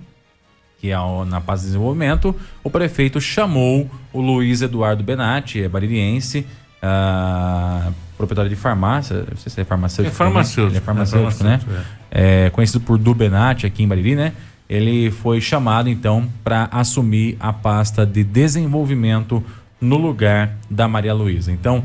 que 0.79 0.89
é 0.89 0.95
na 1.27 1.41
Paz 1.41 1.59
de 1.59 1.67
Desenvolvimento, 1.67 2.33
o 2.63 2.69
prefeito 2.69 3.19
chamou 3.19 3.91
o 4.13 4.21
Luiz 4.21 4.61
Eduardo 4.61 5.03
Benatti, 5.03 5.61
é 5.61 5.67
baririense, 5.67 6.47
uh, 6.81 7.93
proprietário 8.15 8.49
de 8.49 8.55
farmácia, 8.55 9.25
não 9.29 9.37
sei 9.37 9.51
se 9.51 9.59
é 9.59 9.65
farmacêutico. 9.65 10.15
É 10.15 10.17
farmacêutico. 10.17 10.71
Ele 10.71 10.77
é 10.77 10.81
farmacêutico, 10.81 11.27
é 11.27 11.37
farmacêutico 11.37 11.73
né? 11.73 11.85
É. 12.09 12.45
é. 12.45 12.49
conhecido 12.51 12.79
por 12.79 12.97
Du 12.97 13.13
Benatti 13.13 13.65
aqui 13.65 13.83
em 13.83 13.87
Bariri, 13.87 14.15
né? 14.15 14.31
Ele 14.69 15.11
foi 15.11 15.41
chamado 15.41 15.89
então 15.89 16.25
para 16.41 16.69
assumir 16.71 17.35
a 17.37 17.51
pasta 17.51 18.05
de 18.05 18.23
desenvolvimento 18.23 19.43
no 19.81 19.97
lugar 19.97 20.57
da 20.69 20.87
Maria 20.87 21.13
Luísa. 21.13 21.51
Então, 21.51 21.83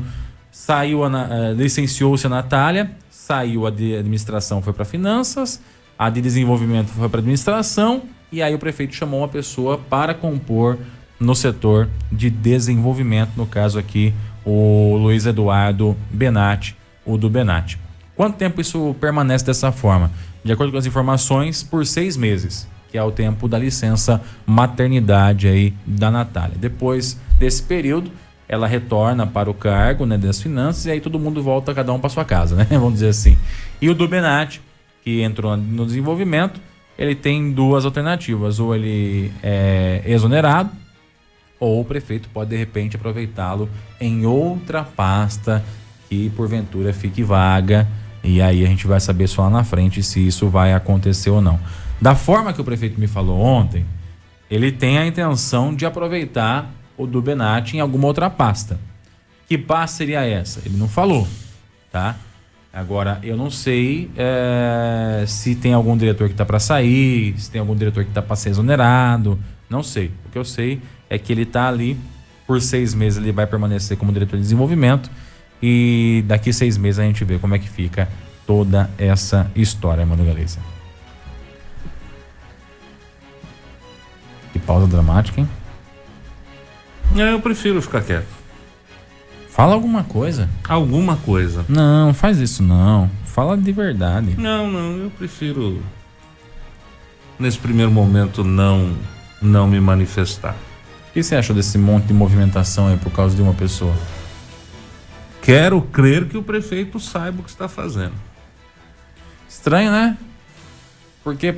saiu 0.55 1.03
a, 1.03 1.09
uh, 1.09 1.53
licenciou-se 1.53 2.25
a 2.25 2.29
Natália, 2.29 2.89
saiu 3.09 3.67
a 3.67 3.69
de 3.69 3.93
administração, 3.93 4.61
foi 4.61 4.71
para 4.71 4.85
finanças, 4.85 5.59
a 5.99 6.09
de 6.09 6.21
desenvolvimento 6.21 6.87
foi 6.87 7.09
para 7.09 7.19
administração, 7.19 8.03
e 8.31 8.41
aí 8.41 8.55
o 8.55 8.57
prefeito 8.57 8.95
chamou 8.95 9.19
uma 9.19 9.27
pessoa 9.27 9.77
para 9.77 10.13
compor 10.13 10.77
no 11.19 11.35
setor 11.35 11.89
de 12.09 12.29
desenvolvimento, 12.29 13.31
no 13.35 13.45
caso 13.45 13.77
aqui 13.77 14.13
o 14.45 14.95
Luiz 14.95 15.25
Eduardo 15.25 15.95
Benatti, 16.09 16.75
o 17.05 17.17
do 17.17 17.29
Benatti. 17.29 17.77
Quanto 18.15 18.37
tempo 18.37 18.61
isso 18.61 18.95
permanece 18.99 19.45
dessa 19.45 19.73
forma? 19.73 20.09
De 20.41 20.53
acordo 20.53 20.71
com 20.71 20.77
as 20.77 20.85
informações, 20.85 21.63
por 21.63 21.85
seis 21.85 22.15
meses, 22.15 22.65
que 22.89 22.97
é 22.97 23.03
o 23.03 23.11
tempo 23.11 23.49
da 23.49 23.59
licença 23.59 24.21
maternidade 24.45 25.49
aí 25.49 25.73
da 25.85 26.09
Natália. 26.09 26.55
Depois 26.57 27.19
desse 27.37 27.61
período, 27.61 28.09
ela 28.47 28.67
retorna 28.67 29.25
para 29.25 29.49
o 29.49 29.53
cargo 29.53 30.05
né, 30.05 30.17
das 30.17 30.41
finanças 30.41 30.85
e 30.85 30.91
aí 30.91 31.01
todo 31.01 31.19
mundo 31.19 31.41
volta 31.41 31.73
cada 31.73 31.91
um 31.91 31.99
para 31.99 32.09
sua 32.09 32.23
casa, 32.23 32.55
né? 32.55 32.67
Vamos 32.71 32.93
dizer 32.93 33.09
assim. 33.09 33.37
E 33.81 33.89
o 33.89 33.95
do 33.95 34.07
que 35.03 35.21
entrou 35.21 35.55
no 35.55 35.85
desenvolvimento, 35.85 36.59
ele 36.97 37.15
tem 37.15 37.51
duas 37.51 37.85
alternativas. 37.85 38.59
Ou 38.59 38.75
ele 38.75 39.31
é 39.43 40.01
exonerado, 40.05 40.71
ou 41.59 41.81
o 41.81 41.85
prefeito 41.85 42.29
pode 42.29 42.49
de 42.49 42.57
repente 42.57 42.95
aproveitá-lo 42.95 43.69
em 43.99 44.25
outra 44.25 44.83
pasta 44.83 45.63
que 46.09 46.29
porventura 46.31 46.93
fique 46.93 47.23
vaga. 47.23 47.87
E 48.23 48.41
aí 48.41 48.65
a 48.65 48.67
gente 48.67 48.87
vai 48.87 48.99
saber 48.99 49.27
só 49.27 49.43
lá 49.43 49.49
na 49.49 49.63
frente 49.63 50.01
se 50.01 50.25
isso 50.25 50.49
vai 50.49 50.73
acontecer 50.73 51.29
ou 51.29 51.41
não. 51.41 51.59
Da 52.01 52.15
forma 52.15 52.51
que 52.51 52.59
o 52.59 52.63
prefeito 52.63 52.99
me 52.99 53.07
falou 53.07 53.39
ontem, 53.39 53.85
ele 54.49 54.71
tem 54.71 54.97
a 54.97 55.05
intenção 55.05 55.73
de 55.73 55.85
aproveitar 55.85 56.71
o 56.97 57.05
do 57.05 57.21
Benatti 57.21 57.77
em 57.77 57.79
alguma 57.79 58.07
outra 58.07 58.29
pasta. 58.29 58.79
Que 59.47 59.57
pasta 59.57 59.97
seria 59.97 60.23
essa? 60.25 60.61
Ele 60.65 60.77
não 60.77 60.87
falou, 60.87 61.27
tá? 61.91 62.15
Agora, 62.73 63.19
eu 63.23 63.37
não 63.37 63.49
sei 63.49 64.11
é, 64.17 65.23
se 65.27 65.55
tem 65.55 65.73
algum 65.73 65.95
diretor 65.95 66.27
que 66.27 66.33
está 66.33 66.45
para 66.45 66.59
sair, 66.59 67.33
se 67.39 67.49
tem 67.49 67.61
algum 67.61 67.75
diretor 67.75 68.03
que 68.03 68.09
está 68.09 68.21
para 68.21 68.35
ser 68.35 68.49
exonerado. 68.49 69.39
Não 69.69 69.81
sei. 69.81 70.11
O 70.25 70.29
que 70.29 70.37
eu 70.37 70.43
sei 70.43 70.81
é 71.09 71.17
que 71.17 71.31
ele 71.31 71.43
está 71.43 71.69
ali 71.69 71.97
por 72.45 72.61
seis 72.61 72.93
meses, 72.93 73.17
ele 73.17 73.31
vai 73.31 73.47
permanecer 73.47 73.97
como 73.97 74.11
diretor 74.11 74.35
de 74.35 74.41
desenvolvimento. 74.41 75.09
E 75.61 76.23
daqui 76.27 76.51
seis 76.51 76.77
meses 76.77 76.99
a 76.99 77.03
gente 77.03 77.23
vê 77.23 77.39
como 77.39 77.55
é 77.55 77.59
que 77.59 77.69
fica 77.69 78.09
toda 78.45 78.89
essa 78.97 79.49
história, 79.55 80.05
Mano 80.05 80.25
Galeza. 80.25 80.59
Que 84.51 84.59
pausa 84.59 84.85
dramática, 84.85 85.39
hein? 85.39 85.47
É, 87.15 87.33
eu 87.33 87.39
prefiro 87.39 87.81
ficar 87.81 88.01
quieto. 88.01 88.27
Fala 89.49 89.73
alguma 89.73 90.03
coisa. 90.03 90.49
Alguma 90.67 91.15
coisa. 91.15 91.65
Não, 91.69 92.13
faz 92.13 92.39
isso 92.39 92.61
não. 92.61 93.09
Fala 93.23 93.57
de 93.57 93.71
verdade. 93.71 94.35
Não, 94.37 94.69
não, 94.69 94.97
eu 94.97 95.09
prefiro 95.11 95.81
nesse 97.39 97.57
primeiro 97.57 97.91
momento 97.91 98.43
não 98.43 98.95
não 99.41 99.67
me 99.67 99.79
manifestar. 99.79 100.55
O 101.09 101.13
que 101.13 101.23
você 101.23 101.35
achou 101.35 101.55
desse 101.55 101.77
monte 101.77 102.05
de 102.05 102.13
movimentação 102.13 102.87
aí 102.87 102.97
por 102.97 103.11
causa 103.11 103.35
de 103.35 103.41
uma 103.41 103.53
pessoa? 103.53 103.95
Quero 105.41 105.81
crer 105.81 106.27
que 106.27 106.37
o 106.37 106.43
prefeito 106.43 106.99
saiba 106.99 107.39
o 107.39 107.43
que 107.43 107.49
está 107.49 107.67
fazendo. 107.67 108.13
Estranho, 109.47 109.91
né? 109.91 110.17
Porque 111.23 111.55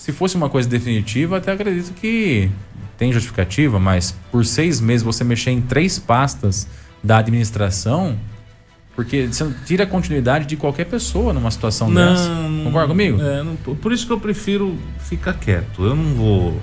se 0.00 0.12
fosse 0.12 0.34
uma 0.34 0.48
coisa 0.48 0.66
definitiva, 0.66 1.36
até 1.36 1.52
acredito 1.52 1.92
que 1.92 2.48
tem 2.96 3.12
justificativa, 3.12 3.78
mas 3.78 4.14
por 4.32 4.46
seis 4.46 4.80
meses 4.80 5.02
você 5.02 5.22
mexer 5.22 5.50
em 5.50 5.60
três 5.60 5.98
pastas 5.98 6.66
da 7.04 7.18
administração, 7.18 8.16
porque 8.96 9.26
você 9.26 9.46
tira 9.66 9.84
a 9.84 9.86
continuidade 9.86 10.46
de 10.46 10.56
qualquer 10.56 10.86
pessoa 10.86 11.34
numa 11.34 11.50
situação 11.50 11.90
Não, 11.90 12.12
dessa. 12.14 12.30
Concorda 12.64 12.88
comigo? 12.88 13.20
É, 13.20 13.42
não 13.42 13.56
por 13.56 13.92
isso 13.92 14.06
que 14.06 14.12
eu 14.14 14.18
prefiro 14.18 14.74
ficar 15.00 15.34
quieto. 15.34 15.84
Eu 15.84 15.94
não 15.94 16.14
vou 16.14 16.58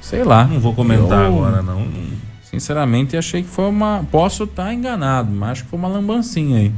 Sei 0.00 0.24
lá. 0.24 0.44
não 0.44 0.58
vou 0.58 0.74
comentar 0.74 1.26
Eu, 1.26 1.36
agora 1.36 1.62
não. 1.62 1.84
Não- 1.86 2.32
Sinceramente, 2.42 3.16
achei 3.16 3.44
que 3.44 3.48
foi 3.48 3.66
uma. 3.68 4.04
Posso 4.10 4.42
estar 4.42 4.74
enganado, 4.74 5.30
mas 5.30 5.50
acho 5.52 5.62
que 5.64 5.70
foi 5.70 5.78
uma 5.78 5.88
lambancinha 5.88 6.58
aí. 6.58 6.72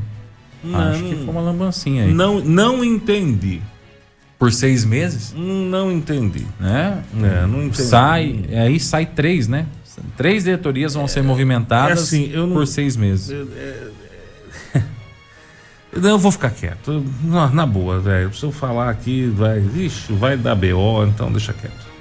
acho 0.75 1.03
que 1.03 1.17
foi 1.17 1.29
uma 1.31 1.41
lambancinha 1.41 2.05
aí. 2.05 2.13
Não, 2.13 2.41
não 2.41 2.85
entendi. 2.85 3.61
Por 4.39 4.53
seis 4.53 4.85
meses, 4.85 5.33
Não 5.37 5.91
entendi. 5.93 6.47
né? 6.61 7.03
É, 7.17 7.47
não 7.47 7.63
entendi. 7.65 7.83
Sai, 7.85 8.45
aí 8.51 8.79
sai 8.81 9.07
três, 9.07 9.47
né? 9.49 9.67
Três 10.17 10.43
diretorias 10.45 10.95
vão 10.95 11.07
ser 11.07 11.23
movimentadas 11.23 11.99
é 11.99 12.03
assim, 12.03 12.31
eu 12.33 12.47
não- 12.47 12.55
por 12.57 12.67
seis 12.67 12.97
meses. 12.97 13.29
Não, 15.97 16.11
eu 16.11 16.19
vou 16.19 16.33
ficar 16.33 16.51
quieto. 16.51 17.05
Na, 17.23 17.49
na 17.51 17.65
boa, 17.65 18.01
velho. 18.01 18.35
Se 18.35 18.43
eu 18.43 18.51
falar 18.51 18.91
aqui, 18.91 19.27
vai. 19.27 19.61
Ixi, 19.77 20.13
vai 20.15 20.37
dar 20.37 20.57
BO, 20.57 21.05
então 21.07 21.31
deixa 21.31 21.53
quieto. 21.53 21.94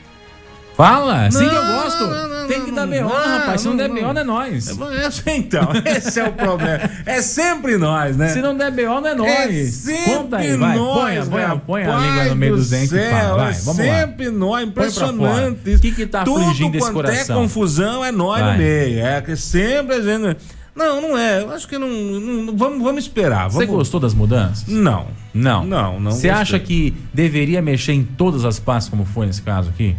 Fala, 0.76 1.28
assim 1.28 1.48
que 1.48 1.56
eu 1.56 1.66
gosto. 1.66 2.04
não, 2.08 2.30
não, 2.30 2.48
Tem 2.48 2.66
que 2.66 2.72
dar 2.72 2.88
BO, 2.88 3.08
rapaz. 3.08 3.62
Se 3.62 3.68
não, 3.68 3.78
der. 3.78 3.90
BO, 3.90 4.02
não 4.14 4.20
é 4.22 4.24
nós. 4.24 4.68
É, 4.80 5.06
assim, 5.06 5.22
então, 5.36 5.70
esse 5.86 6.20
é 6.20 6.24
o 6.28 6.34
problema. 6.34 6.90
É 7.06 7.22
sempre 7.22 7.78
nós, 7.78 8.18
né? 8.18 8.30
Se 8.30 8.42
não 8.42 8.58
der 8.58 8.72
BO, 8.72 9.00
não 9.00 9.08
é 9.08 9.14
nós. 9.16 9.68
sempre 9.74 10.04
Conta 10.16 10.38
aí, 10.38 10.58
vai. 10.58 10.76
nós, 10.76 11.28
põe, 11.30 11.44
a- 11.44 11.50
põe, 11.56 11.60
põe 11.60 11.84
a 11.86 11.98
língua 12.00 12.26
no 12.26 12.36
meio 12.36 12.54
do 12.54 12.58
dos 12.58 12.70
dentes 12.72 12.92
e 12.92 13.10
fala. 13.10 13.36
Vai, 13.44 13.52
é 13.52 13.56
vamos 13.60 13.78
lá. 13.86 14.00
sempre 14.00 14.30
nós, 14.32 14.68
impressionante. 14.68 15.70
O 15.76 15.80
que 15.80 15.92
que 15.92 16.06
tá 16.08 16.24
Tudo 16.24 16.42
afligindo 16.42 16.78
esse 16.78 16.86
quanto 16.88 16.96
coração? 16.96 17.36
é 17.38 17.40
confusão 17.42 18.06
é 18.06 18.12
nós 18.12 18.40
Vai. 18.42 18.52
no 18.54 18.58
meio. 18.58 19.00
É 19.06 19.22
que 19.22 19.36
sempre 19.36 19.96
a 19.96 20.02
gente... 20.02 20.38
Não, 20.76 21.00
não 21.00 21.16
é. 21.16 21.44
Eu 21.44 21.52
acho 21.52 21.68
que 21.68 21.78
não... 21.78 21.88
não- 21.88 22.58
vamos, 22.58 22.82
vamos 22.82 23.04
esperar. 23.04 23.48
Você 23.52 23.60
Vamos... 23.60 23.76
gostou 23.76 24.00
das 24.00 24.16
mudanças? 24.16 24.68
Não. 24.68 25.06
Não. 25.32 25.64
Não, 25.64 26.00
não 26.00 26.12
Você 26.12 26.30
acha 26.30 26.58
que 26.60 26.96
deveria 27.14 27.62
mexer 27.62 27.94
em 27.94 28.04
todas 28.04 28.44
as 28.44 28.60
pastas, 28.60 28.90
como 28.90 29.06
foi 29.06 29.28
nesse 29.28 29.44
caso 29.44 29.70
aqui? 29.70 29.96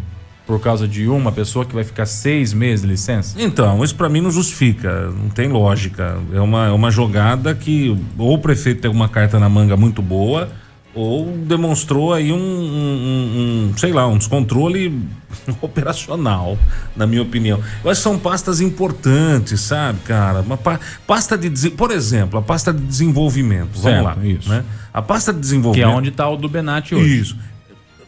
Por 0.47 0.61
causa 0.61 0.87
de 0.87 1.09
uma 1.09 1.33
pessoa 1.33 1.65
que 1.65 1.75
vai 1.75 1.85
ficar 1.85 2.05
seis 2.05 2.53
meses 2.53 2.83
de 2.83 2.89
licença? 2.89 3.35
Então, 3.41 3.83
isso 3.83 3.95
pra 3.95 4.11
mim 4.11 4.21
não 4.21 4.31
justifica, 4.31 5.09
não 5.11 5.31
tem 5.31 5.49
lógica. 5.49 6.19
É 6.35 6.41
uma, 6.41 6.67
é 6.67 6.71
uma 6.71 6.91
jogada 6.91 7.55
que 7.55 7.97
ou 8.19 8.35
o 8.35 8.39
prefeito 8.39 8.83
tem 8.83 8.91
uma 8.91 9.09
carta 9.09 9.39
na 9.41 9.49
manga 9.49 9.75
muito 9.75 10.03
boa, 10.03 10.51
ou 10.95 11.27
demonstrou 11.39 12.13
aí 12.13 12.31
um, 12.31 12.37
um- 12.37 13.71
um- 13.73 13.77
sei 13.79 13.93
lá, 13.93 14.07
um 14.07 14.19
descontrole 14.19 14.97
operacional, 15.63 16.57
na 16.95 17.07
minha 17.07 17.23
opinião. 17.23 17.59
Eu 17.83 17.91
acho 17.91 18.01
que 18.01 18.05
são 18.05 18.19
pastas 18.19 18.61
importantes, 18.61 19.61
sabe, 19.61 20.01
cara? 20.05 20.41
Uma 20.41 20.57
pa- 20.57 20.79
pasta 21.07 21.37
de, 21.37 21.71
por 21.71 21.91
exemplo, 21.91 22.39
a 22.39 22.43
pasta 22.43 22.73
de 22.73 22.83
desenvolvimento. 22.83 23.79
Certo, 23.79 24.05
Vamos 24.05 24.23
lá. 24.23 24.27
isso. 24.27 24.49
Né? 24.49 24.63
A 24.93 25.03
pasta 25.03 25.33
de 25.33 25.39
Que 25.39 25.43
desenvolvimento. 25.43 25.91
é 25.91 25.95
onde 25.97 26.09
está 26.11 26.29
o 26.29 26.37
do 26.37 26.49
Benatti 26.49 26.95
hoje. 26.95 27.19
Isso. 27.21 27.37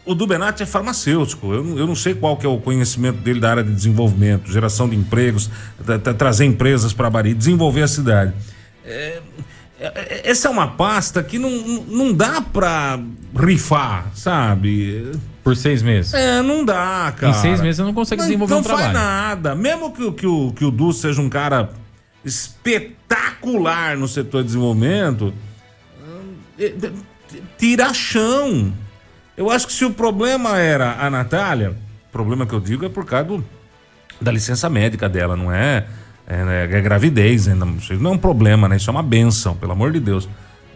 O 0.06 0.14
do 0.14 0.26
Benatti 0.26 0.62
é 0.62 0.66
farmacêutico. 0.66 1.52
Eu, 1.52 1.64
não- 1.64 1.78
eu 1.78 1.86
não 1.86 1.96
sei 1.96 2.14
qual 2.14 2.36
que 2.36 2.46
é 2.46 2.48
o 2.48 2.58
conhecimento 2.58 3.18
dele 3.18 3.40
da 3.40 3.50
área 3.50 3.64
de 3.64 3.72
desenvolvimento, 3.74 4.50
geração 4.52 4.88
de 4.88 4.94
empregos, 4.94 5.50
tra- 5.84 5.98
tra- 5.98 6.14
trazer 6.14 6.44
empresas 6.44 6.92
para 6.92 7.10
Bari, 7.10 7.34
desenvolver 7.34 7.82
a 7.82 7.88
cidade. 7.88 8.32
É, 8.84 9.20
é- 9.80 10.22
essa 10.30 10.46
é 10.46 10.50
uma 10.50 10.68
pasta 10.68 11.22
que 11.24 11.38
não, 11.40 11.50
não- 11.50 11.82
não 11.84 12.12
dá 12.12 12.40
para 12.40 13.00
rifar, 13.36 14.06
sabe? 14.14 15.10
Por 15.42 15.56
seis 15.56 15.82
meses. 15.82 16.14
É, 16.14 16.40
não 16.40 16.64
dá, 16.64 17.12
cara. 17.16 17.32
Em 17.36 17.40
seis 17.40 17.60
meses 17.60 17.76
você 17.76 17.82
não 17.82 17.92
consegue 17.92 18.20
Não- 18.22 18.26
desenvolver 18.28 18.54
não 18.54 18.60
um 18.60 18.64
trabalho. 18.64 18.84
faz 18.84 18.94
nada. 18.94 19.54
Mesmo 19.56 19.92
que, 19.92 20.02
o- 20.04 20.12
que, 20.12 20.26
o, 20.26 20.52
que 20.52 20.64
o 20.64 20.70
Du 20.70 20.92
seja 20.92 21.20
um 21.20 21.28
cara 21.28 21.70
espetacular 22.24 23.96
no 23.96 24.06
setor 24.08 24.42
de 24.42 24.46
desenvolvimento, 24.48 25.32
hum, 26.00 26.34
é, 26.58 26.66
é, 26.66 26.92
tira 27.58 27.92
chão. 27.92 28.72
Eu 29.36 29.50
acho 29.50 29.66
que 29.66 29.72
se 29.72 29.84
o 29.84 29.90
problema 29.90 30.58
era 30.58 30.96
a 30.98 31.10
Natália, 31.10 31.70
o 32.08 32.12
problema 32.12 32.46
que 32.46 32.54
eu 32.54 32.60
digo 32.60 32.84
é 32.84 32.88
por 32.88 33.04
causa 33.04 33.24
do- 33.26 33.44
da 34.20 34.32
licença 34.32 34.68
médica 34.70 35.08
dela, 35.08 35.36
não 35.36 35.52
é, 35.52 35.84
é, 36.26 36.68
é 36.72 36.80
gravidez 36.80 37.46
ainda. 37.48 37.66
Não 38.00 38.10
é 38.10 38.14
um 38.14 38.18
problema, 38.18 38.68
né? 38.68 38.76
Isso 38.76 38.88
é 38.88 38.92
uma 38.92 39.02
benção, 39.02 39.54
pelo 39.54 39.72
amor 39.72 39.92
de 39.92 40.00
Deus. 40.00 40.28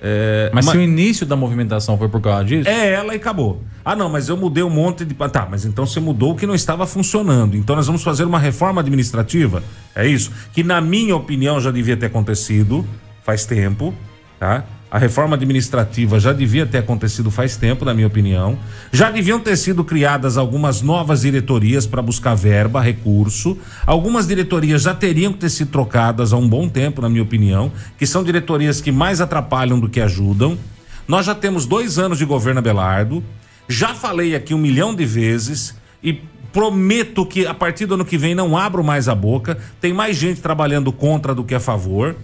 É, 0.02 0.50
Mas 0.54 0.64
ma- 0.64 0.72
se 0.72 0.78
o 0.78 0.80
início 0.80 1.26
da 1.26 1.36
movimentação 1.36 1.98
foi 1.98 2.08
por 2.08 2.22
causa 2.22 2.42
disso, 2.44 2.66
é 2.68 2.90
ela 2.92 3.12
e 3.12 3.16
acabou. 3.18 3.62
Ah, 3.84 3.94
não, 3.94 4.08
mas 4.08 4.30
eu 4.30 4.36
mudei 4.36 4.62
um 4.62 4.70
monte 4.70 5.04
de. 5.04 5.14
Tá, 5.14 5.46
mas 5.50 5.66
então 5.66 5.84
você 5.86 6.00
mudou 6.00 6.32
o 6.32 6.36
que 6.36 6.46
não 6.46 6.54
estava 6.54 6.86
funcionando. 6.86 7.54
Então 7.54 7.76
nós 7.76 7.86
vamos 7.86 8.02
fazer 8.02 8.24
uma 8.24 8.38
reforma 8.38 8.80
administrativa. 8.80 9.62
É 9.94 10.06
isso? 10.06 10.30
Que, 10.54 10.62
na 10.62 10.80
minha 10.80 11.14
opinião, 11.14 11.60
já 11.60 11.70
devia 11.70 11.96
ter 11.98 12.06
acontecido 12.06 12.86
faz 13.22 13.44
tempo, 13.44 13.94
tá? 14.38 14.64
A 14.90 14.98
reforma 14.98 15.36
administrativa 15.36 16.18
já 16.18 16.32
devia 16.32 16.66
ter 16.66 16.78
acontecido 16.78 17.30
faz 17.30 17.56
tempo, 17.56 17.84
na 17.84 17.94
minha 17.94 18.08
opinião. 18.08 18.58
Já 18.90 19.08
deviam 19.08 19.38
ter 19.38 19.56
sido 19.56 19.84
criadas 19.84 20.36
algumas 20.36 20.82
novas 20.82 21.20
diretorias 21.20 21.86
para 21.86 22.02
buscar 22.02 22.34
verba, 22.34 22.80
recurso. 22.80 23.56
Algumas 23.86 24.26
diretorias 24.26 24.82
já 24.82 24.92
teriam 24.92 25.32
que 25.32 25.38
ter 25.38 25.50
sido 25.50 25.70
trocadas 25.70 26.32
há 26.32 26.36
um 26.36 26.48
bom 26.48 26.68
tempo, 26.68 27.00
na 27.00 27.08
minha 27.08 27.22
opinião, 27.22 27.70
que 27.96 28.04
são 28.04 28.24
diretorias 28.24 28.80
que 28.80 28.90
mais 28.90 29.20
atrapalham 29.20 29.78
do 29.78 29.88
que 29.88 30.00
ajudam. 30.00 30.58
Nós 31.06 31.26
já 31.26 31.36
temos 31.36 31.66
dois 31.66 31.96
anos 31.96 32.18
de 32.18 32.24
governo 32.24 32.58
Abelardo. 32.58 33.22
Já 33.68 33.94
falei 33.94 34.34
aqui 34.34 34.54
um 34.54 34.58
milhão 34.58 34.92
de 34.92 35.04
vezes 35.04 35.76
e 36.02 36.20
prometo 36.52 37.24
que 37.24 37.46
a 37.46 37.54
partir 37.54 37.86
do 37.86 37.94
ano 37.94 38.04
que 38.04 38.18
vem 38.18 38.34
não 38.34 38.56
abro 38.56 38.82
mais 38.82 39.08
a 39.08 39.14
boca. 39.14 39.56
Tem 39.80 39.92
mais 39.92 40.16
gente 40.16 40.40
trabalhando 40.40 40.90
contra 40.90 41.32
do 41.32 41.44
que 41.44 41.54
a 41.54 41.60
favor. 41.60 42.16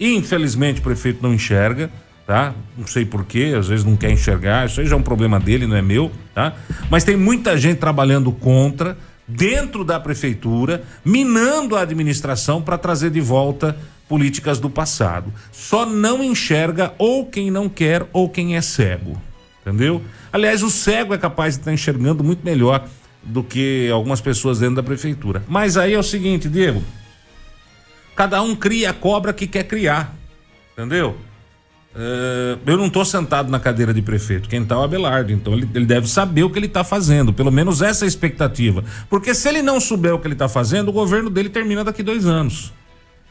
Infelizmente 0.00 0.80
o 0.80 0.82
prefeito 0.82 1.22
não 1.22 1.32
enxerga, 1.32 1.90
tá? 2.26 2.54
Não 2.76 2.86
sei 2.86 3.04
porquê, 3.04 3.54
às 3.58 3.68
vezes 3.68 3.84
não 3.84 3.96
quer 3.96 4.10
enxergar. 4.10 4.66
Isso 4.66 4.80
aí 4.80 4.86
já 4.86 4.94
é 4.94 4.98
um 4.98 5.02
problema 5.02 5.38
dele, 5.38 5.66
não 5.66 5.76
é 5.76 5.82
meu, 5.82 6.10
tá? 6.34 6.54
Mas 6.90 7.04
tem 7.04 7.16
muita 7.16 7.56
gente 7.56 7.78
trabalhando 7.78 8.32
contra 8.32 8.96
dentro 9.26 9.84
da 9.84 9.98
prefeitura, 9.98 10.84
minando 11.04 11.76
a 11.76 11.80
administração 11.80 12.60
para 12.60 12.76
trazer 12.76 13.10
de 13.10 13.20
volta 13.20 13.76
políticas 14.08 14.58
do 14.58 14.68
passado. 14.68 15.32
Só 15.50 15.86
não 15.86 16.22
enxerga 16.22 16.92
ou 16.98 17.26
quem 17.26 17.50
não 17.50 17.68
quer 17.68 18.06
ou 18.12 18.28
quem 18.28 18.56
é 18.56 18.60
cego. 18.62 19.20
Entendeu? 19.62 20.02
Aliás, 20.30 20.62
o 20.62 20.70
cego 20.70 21.14
é 21.14 21.18
capaz 21.18 21.54
de 21.54 21.60
estar 21.60 21.72
enxergando 21.72 22.22
muito 22.22 22.44
melhor 22.44 22.86
do 23.22 23.42
que 23.42 23.88
algumas 23.90 24.20
pessoas 24.20 24.58
dentro 24.58 24.76
da 24.76 24.82
prefeitura. 24.82 25.42
Mas 25.48 25.78
aí 25.78 25.94
é 25.94 25.98
o 25.98 26.02
seguinte, 26.02 26.48
Diego. 26.48 26.82
Cada 28.14 28.42
um 28.42 28.54
cria 28.54 28.90
a 28.90 28.92
cobra 28.92 29.32
que 29.32 29.46
quer 29.46 29.64
criar. 29.64 30.14
Entendeu? 30.72 31.16
É, 31.96 32.58
eu 32.66 32.76
não 32.76 32.86
estou 32.86 33.04
sentado 33.04 33.50
na 33.50 33.60
cadeira 33.60 33.94
de 33.94 34.02
prefeito, 34.02 34.48
quem 34.48 34.62
está 34.62 34.74
é 34.74 34.78
o 34.78 34.82
Abelardo, 34.82 35.30
então 35.30 35.52
ele, 35.52 35.68
ele 35.74 35.86
deve 35.86 36.08
saber 36.08 36.42
o 36.42 36.50
que 36.50 36.58
ele 36.58 36.66
está 36.66 36.82
fazendo, 36.82 37.32
pelo 37.32 37.52
menos 37.52 37.82
essa 37.82 38.04
é 38.04 38.06
a 38.06 38.08
expectativa. 38.08 38.84
Porque 39.08 39.32
se 39.32 39.48
ele 39.48 39.62
não 39.62 39.80
souber 39.80 40.12
o 40.12 40.18
que 40.18 40.26
ele 40.26 40.34
está 40.34 40.48
fazendo, 40.48 40.88
o 40.88 40.92
governo 40.92 41.30
dele 41.30 41.48
termina 41.48 41.84
daqui 41.84 42.02
dois 42.02 42.26
anos. 42.26 42.72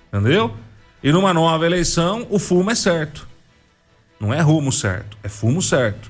Entendeu? 0.08 0.56
E 1.04 1.12
numa 1.12 1.34
nova 1.34 1.66
eleição, 1.66 2.26
o 2.30 2.40
fumo 2.40 2.72
é 2.72 2.76
certo. 2.76 3.28
Não 4.20 4.34
é 4.34 4.40
rumo 4.40 4.72
certo, 4.72 5.18
é 5.22 5.28
fumo 5.28 5.62
certo. 5.62 6.10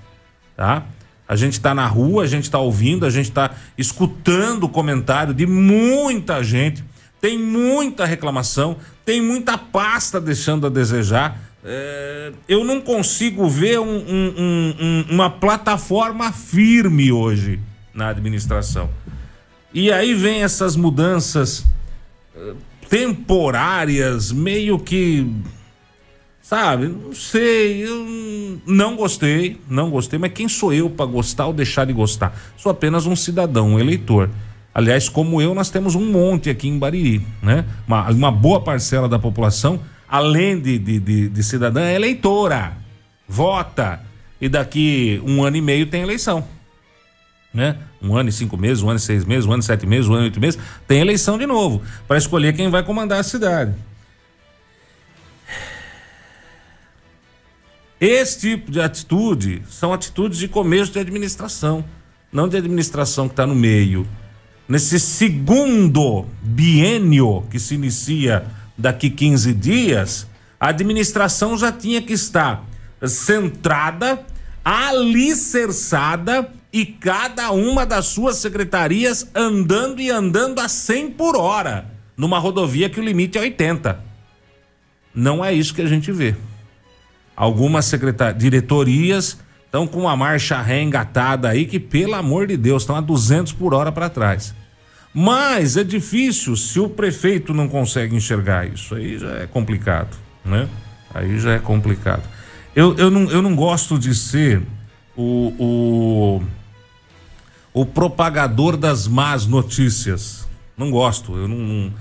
Tá? 0.56 0.84
A 1.28 1.36
gente 1.36 1.54
está 1.54 1.74
na 1.74 1.88
rua, 1.88 2.24
a 2.24 2.28
gente 2.28 2.44
está 2.44 2.60
ouvindo, 2.60 3.06
a 3.06 3.10
gente 3.10 3.30
está 3.30 3.52
escutando 3.76 4.66
o 4.66 4.70
comentário 4.70 5.34
de 5.34 5.48
muita 5.48 6.44
gente. 6.44 6.84
Tem 7.20 7.40
muita 7.40 8.06
reclamação, 8.06 8.78
tem 9.04 9.22
muita 9.22 9.58
pasta 9.58 10.22
deixando 10.22 10.68
a 10.68 10.70
desejar. 10.70 11.40
É, 11.66 12.34
eu 12.48 12.66
não 12.66 12.82
consigo 12.82 13.48
ver 13.48 13.80
um, 13.80 13.86
um, 13.86 14.76
um, 14.80 15.06
uma 15.10 15.30
plataforma 15.30 16.32
firme 16.32 17.12
hoje 17.12 17.60
na 17.94 18.10
administração. 18.10 18.90
E 19.74 19.92
aí 19.92 20.14
vem 20.14 20.44
essas 20.44 20.76
mudanças 20.76 21.66
uh, 22.36 22.56
temporárias, 22.90 24.32
meio 24.32 24.78
que. 24.78 25.26
Sabe? 26.42 26.90
Não 26.90 27.14
sei. 27.14 27.88
Eu 27.88 28.62
não 28.68 28.98
gostei, 28.98 29.60
não 29.70 29.90
gostei, 29.90 30.20
mas 30.20 30.34
quem 30.34 30.50
sou 30.50 30.74
eu 30.74 30.90
para 30.90 31.06
gostar 31.06 31.48
ou 31.48 31.54
deixar 31.54 31.86
de 31.86 31.94
gostar? 31.94 32.38
Sou 32.58 32.72
apenas 32.72 33.06
um 33.06 33.16
cidadão, 33.16 33.70
um 33.70 33.80
eleitor. 33.80 34.30
Aliás, 34.76 35.08
como 35.08 35.42
eu, 35.42 35.54
nós 35.56 35.70
temos 35.70 35.96
um 35.96 36.12
monte 36.12 36.50
aqui 36.50 36.68
em 36.68 36.78
Bariri, 36.78 37.26
né? 37.42 37.64
Uma, 37.88 38.10
uma 38.10 38.32
boa 38.32 38.60
parcela 38.60 39.08
da 39.08 39.18
população, 39.18 39.80
além 40.14 40.60
de, 40.60 40.78
de, 40.78 41.00
de, 41.00 41.30
de 41.30 41.44
cidadã, 41.44 41.82
é 41.82 41.96
eleitora. 41.96 42.78
Vota. 43.28 44.00
E 44.40 44.48
daqui 44.48 45.22
um 45.26 45.44
ano 45.44 45.58
e 45.58 45.62
meio 45.62 45.88
tem 45.88 46.02
eleição 46.02 46.46
né? 47.54 47.78
Um 48.02 48.16
ano 48.18 48.30
e 48.30 48.32
cinco 48.32 48.58
meses, 48.58 48.82
um 48.82 48.90
ano 48.90 48.98
e 48.98 49.02
seis 49.02 49.24
meses, 49.24 49.46
um 49.46 49.52
ano 49.54 49.62
e 49.62 49.66
sete 49.66 49.86
meses, 49.86 50.10
um 50.10 50.14
ano 50.14 50.24
e 50.24 50.26
oito 50.26 50.40
meses, 50.40 50.60
tem 50.88 51.00
eleição 51.00 51.38
de 51.38 51.46
novo 51.46 51.84
para 52.08 52.18
escolher 52.18 52.56
quem 52.56 52.70
vai 52.70 52.84
comandar 52.84 53.20
a 53.20 53.24
cidade. 53.24 53.74
Esse 58.02 58.40
tipo 58.40 58.72
de 58.72 58.82
atitude 58.82 59.62
são 59.70 59.94
atitudes 59.94 60.38
de 60.40 60.48
começo 60.48 60.92
de 60.92 61.00
administração, 61.00 61.86
não 62.32 62.50
de 62.50 62.58
administração 62.58 63.28
que 63.28 63.34
está 63.34 63.46
no 63.46 63.56
meio. 63.56 64.06
Nesse 64.68 65.00
segundo 65.00 66.26
biênio 66.42 67.46
que 67.50 67.60
se 67.60 67.76
inicia 67.76 68.46
daqui 68.78 69.10
15 69.10 69.54
dias, 69.54 70.28
a 70.60 70.70
administração 70.70 71.58
já 71.58 71.72
tinha 71.72 72.02
que 72.02 72.14
estar 72.14 72.66
centrada, 73.08 74.26
alicerçada 74.64 76.50
e 76.72 76.86
cada 76.86 77.52
uma 77.52 77.86
das 77.86 78.08
suas 78.08 78.38
secretarias 78.38 79.30
andando 79.36 80.02
e 80.02 80.10
andando 80.10 80.60
a 80.60 80.68
100 80.68 81.12
por 81.12 81.36
hora, 81.36 81.86
numa 82.18 82.40
rodovia 82.40 82.90
que 82.90 83.00
o 83.00 83.04
limite 83.04 83.38
é 83.38 83.42
80. 83.42 84.00
Não 85.14 85.46
é 85.46 85.54
isso 85.54 85.74
que 85.74 85.82
a 85.82 85.88
gente 85.88 86.12
vê. 86.12 86.36
Algumas 87.36 87.92
diretorias 88.38 89.38
estão 89.66 89.86
com 89.86 90.02
uma 90.02 90.16
marcha 90.16 90.62
ré 90.62 90.82
engatada 90.82 91.50
aí 91.50 91.66
que, 91.66 91.80
pelo 91.80 92.16
amor 92.16 92.48
de 92.48 92.58
Deus, 92.58 92.84
estão 92.84 92.96
a 92.96 93.02
200 93.02 93.54
por 93.54 93.74
hora 93.74 93.92
para 93.92 94.10
trás. 94.10 94.56
Mas 95.14 95.78
é 95.78 95.84
difícil 95.84 96.56
se 96.56 96.80
o 96.80 96.90
prefeito 96.90 97.54
não 97.54 97.68
consegue 97.70 98.16
enxergar 98.16 98.68
isso. 98.68 98.96
Aí 98.96 99.18
já 99.18 99.32
é 99.38 99.48
complicado, 99.48 100.18
né? 100.44 100.68
Aí 101.14 101.40
já 101.40 101.54
é 101.54 101.60
complicado. 101.60 102.24
Eu, 102.76 102.96
eu, 102.98 103.12
não, 103.12 103.30
eu 103.30 103.42
não 103.42 103.56
gosto 103.56 104.00
de 104.00 104.16
ser 104.16 104.62
o, 105.16 105.54
o 105.60 106.44
o 107.74 107.86
propagador 107.86 108.78
das 108.78 109.08
más 109.08 109.48
notícias. 109.48 110.48
Não 110.78 110.92
gosto, 110.92 111.36
eu 111.36 111.48
não, 111.48 111.58
não, 111.58 111.94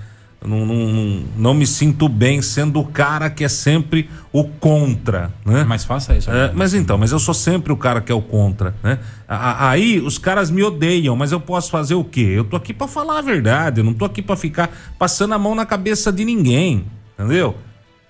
não, 0.45 1.23
não, 1.37 1.53
me 1.53 1.65
sinto 1.65 2.09
bem 2.09 2.41
sendo 2.41 2.79
o 2.79 2.85
cara 2.85 3.29
que 3.29 3.43
é 3.43 3.49
sempre 3.49 4.09
o 4.31 4.43
contra, 4.43 5.31
né? 5.45 5.63
Mas 5.63 5.85
faça 5.85 6.15
isso. 6.15 6.29
É, 6.29 6.51
mas 6.53 6.73
então, 6.73 6.97
mas 6.97 7.11
eu 7.11 7.19
sou 7.19 7.33
sempre 7.33 7.71
o 7.71 7.77
cara 7.77 8.01
que 8.01 8.11
é 8.11 8.15
o 8.15 8.21
contra, 8.21 8.75
né? 8.83 8.99
Aí 9.27 9.99
os 9.99 10.17
caras 10.17 10.51
me 10.51 10.63
odeiam, 10.63 11.15
mas 11.15 11.31
eu 11.31 11.39
posso 11.39 11.71
fazer 11.71 11.95
o 11.95 12.03
quê? 12.03 12.33
Eu 12.35 12.43
tô 12.43 12.55
aqui 12.55 12.73
para 12.73 12.87
falar 12.87 13.19
a 13.19 13.21
verdade, 13.21 13.81
eu 13.81 13.83
não 13.83 13.93
tô 13.93 14.05
aqui 14.05 14.21
para 14.21 14.35
ficar 14.35 14.69
passando 14.99 15.33
a 15.33 15.39
mão 15.39 15.55
na 15.55 15.65
cabeça 15.65 16.11
de 16.11 16.25
ninguém, 16.25 16.85
entendeu? 17.17 17.55